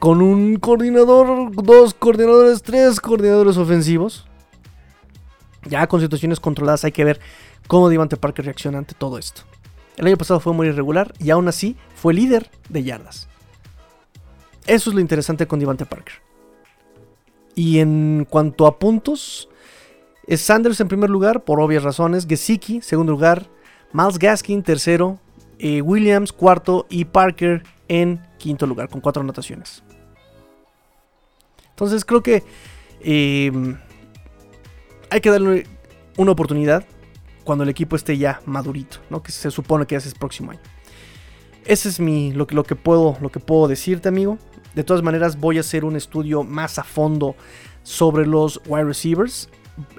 Con 0.00 0.22
un 0.22 0.56
coordinador, 0.56 1.52
dos 1.54 1.94
coordinadores, 1.94 2.62
tres 2.62 3.00
coordinadores 3.00 3.56
ofensivos. 3.58 4.26
Ya 5.68 5.86
con 5.86 6.00
situaciones 6.00 6.40
controladas 6.40 6.84
hay 6.84 6.92
que 6.92 7.04
ver 7.04 7.20
cómo 7.68 7.88
Devante 7.88 8.16
Parker 8.16 8.44
reacciona 8.44 8.78
ante 8.78 8.94
todo 8.94 9.18
esto. 9.18 9.42
El 9.96 10.06
año 10.06 10.16
pasado 10.16 10.40
fue 10.40 10.52
muy 10.52 10.68
irregular 10.68 11.12
y 11.18 11.30
aún 11.30 11.48
así 11.48 11.76
fue 11.94 12.14
líder 12.14 12.50
de 12.68 12.82
yardas. 12.84 13.28
Eso 14.66 14.90
es 14.90 14.94
lo 14.94 15.00
interesante 15.00 15.46
con 15.46 15.58
Devante 15.58 15.86
Parker. 15.86 16.14
Y 17.54 17.78
en 17.78 18.26
cuanto 18.28 18.66
a 18.66 18.78
puntos, 18.78 19.48
Sanders 20.28 20.80
en 20.80 20.88
primer 20.88 21.08
lugar, 21.08 21.44
por 21.44 21.60
obvias 21.60 21.82
razones. 21.82 22.26
Gesicki, 22.26 22.82
segundo 22.82 23.12
lugar. 23.12 23.46
Miles 23.92 24.18
Gaskin, 24.18 24.62
tercero. 24.62 25.18
Eh, 25.58 25.80
Williams, 25.80 26.32
cuarto. 26.32 26.86
Y 26.90 27.06
Parker 27.06 27.62
en 27.88 28.20
quinto 28.38 28.66
lugar, 28.66 28.88
con 28.88 29.00
cuatro 29.00 29.22
anotaciones. 29.22 29.82
Entonces 31.70 32.04
creo 32.04 32.22
que 32.22 32.42
eh, 33.00 33.52
hay 35.10 35.20
que 35.20 35.30
darle 35.30 35.66
una 36.16 36.32
oportunidad 36.32 36.84
cuando 37.46 37.62
el 37.64 37.70
equipo 37.70 37.96
esté 37.96 38.18
ya 38.18 38.40
madurito, 38.44 38.98
¿no? 39.08 39.22
Que 39.22 39.32
se 39.32 39.50
supone 39.50 39.86
que 39.86 39.94
ya 39.94 39.98
es 39.98 40.06
el 40.06 40.14
próximo 40.18 40.50
año. 40.50 40.60
Ese 41.64 41.88
es 41.88 42.00
mi, 42.00 42.32
lo, 42.32 42.46
lo, 42.50 42.64
que 42.64 42.74
puedo, 42.76 43.16
lo 43.20 43.30
que 43.30 43.40
puedo 43.40 43.68
decirte, 43.68 44.08
amigo. 44.08 44.36
De 44.74 44.84
todas 44.84 45.02
maneras, 45.02 45.40
voy 45.40 45.56
a 45.56 45.60
hacer 45.60 45.84
un 45.84 45.96
estudio 45.96 46.42
más 46.42 46.78
a 46.78 46.84
fondo 46.84 47.36
sobre 47.82 48.26
los 48.26 48.60
wide 48.66 48.84
receivers. 48.84 49.48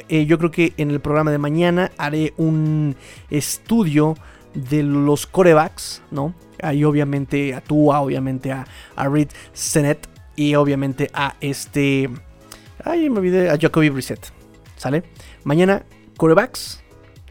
eh, 0.09 0.25
yo 0.25 0.37
creo 0.37 0.51
que 0.51 0.73
en 0.77 0.91
el 0.91 0.99
programa 0.99 1.31
de 1.31 1.37
mañana 1.37 1.91
haré 1.97 2.33
un 2.37 2.95
estudio 3.29 4.15
de 4.53 4.83
los 4.83 5.25
corebacks, 5.25 6.01
¿no? 6.11 6.33
Ahí 6.61 6.83
obviamente 6.83 7.53
a 7.53 7.61
Tua, 7.61 8.01
obviamente 8.01 8.51
a, 8.51 8.67
a 8.95 9.07
Reed 9.07 9.29
Senet 9.53 10.07
y 10.35 10.55
obviamente 10.55 11.09
a 11.13 11.35
este... 11.39 12.09
Ay, 12.83 13.09
me 13.09 13.19
olvidé, 13.19 13.49
a 13.49 13.57
Jacoby 13.57 13.89
Brissett, 13.89 14.31
¿sale? 14.75 15.03
Mañana 15.43 15.83
corebacks, 16.17 16.83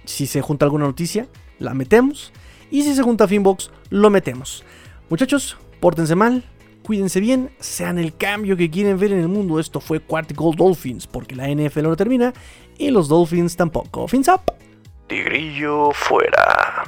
si 0.06 0.26
se 0.26 0.40
junta 0.40 0.64
alguna 0.64 0.86
noticia, 0.86 1.28
la 1.58 1.74
metemos. 1.74 2.32
Y 2.70 2.82
si 2.82 2.94
se 2.94 3.02
junta 3.02 3.28
Finbox, 3.28 3.70
lo 3.90 4.10
metemos. 4.10 4.64
Muchachos, 5.08 5.56
pórtense 5.80 6.14
mal, 6.14 6.44
cuídense 6.82 7.20
bien, 7.20 7.50
sean 7.60 7.98
el 7.98 8.16
cambio 8.16 8.56
que 8.56 8.70
quieren 8.70 8.98
ver 8.98 9.12
en 9.12 9.20
el 9.20 9.28
mundo. 9.28 9.60
Esto 9.60 9.80
fue 9.80 10.00
Quarticle 10.00 10.52
Dolphins, 10.56 11.06
porque 11.06 11.36
la 11.36 11.48
NFL 11.48 11.82
no 11.82 11.96
termina 11.96 12.32
y 12.78 12.90
los 12.90 13.08
Dolphins 13.08 13.56
tampoco. 13.56 14.08
Fins 14.08 14.28
up. 14.28 14.52
Tigrillo 15.06 15.90
fuera. 15.92 16.84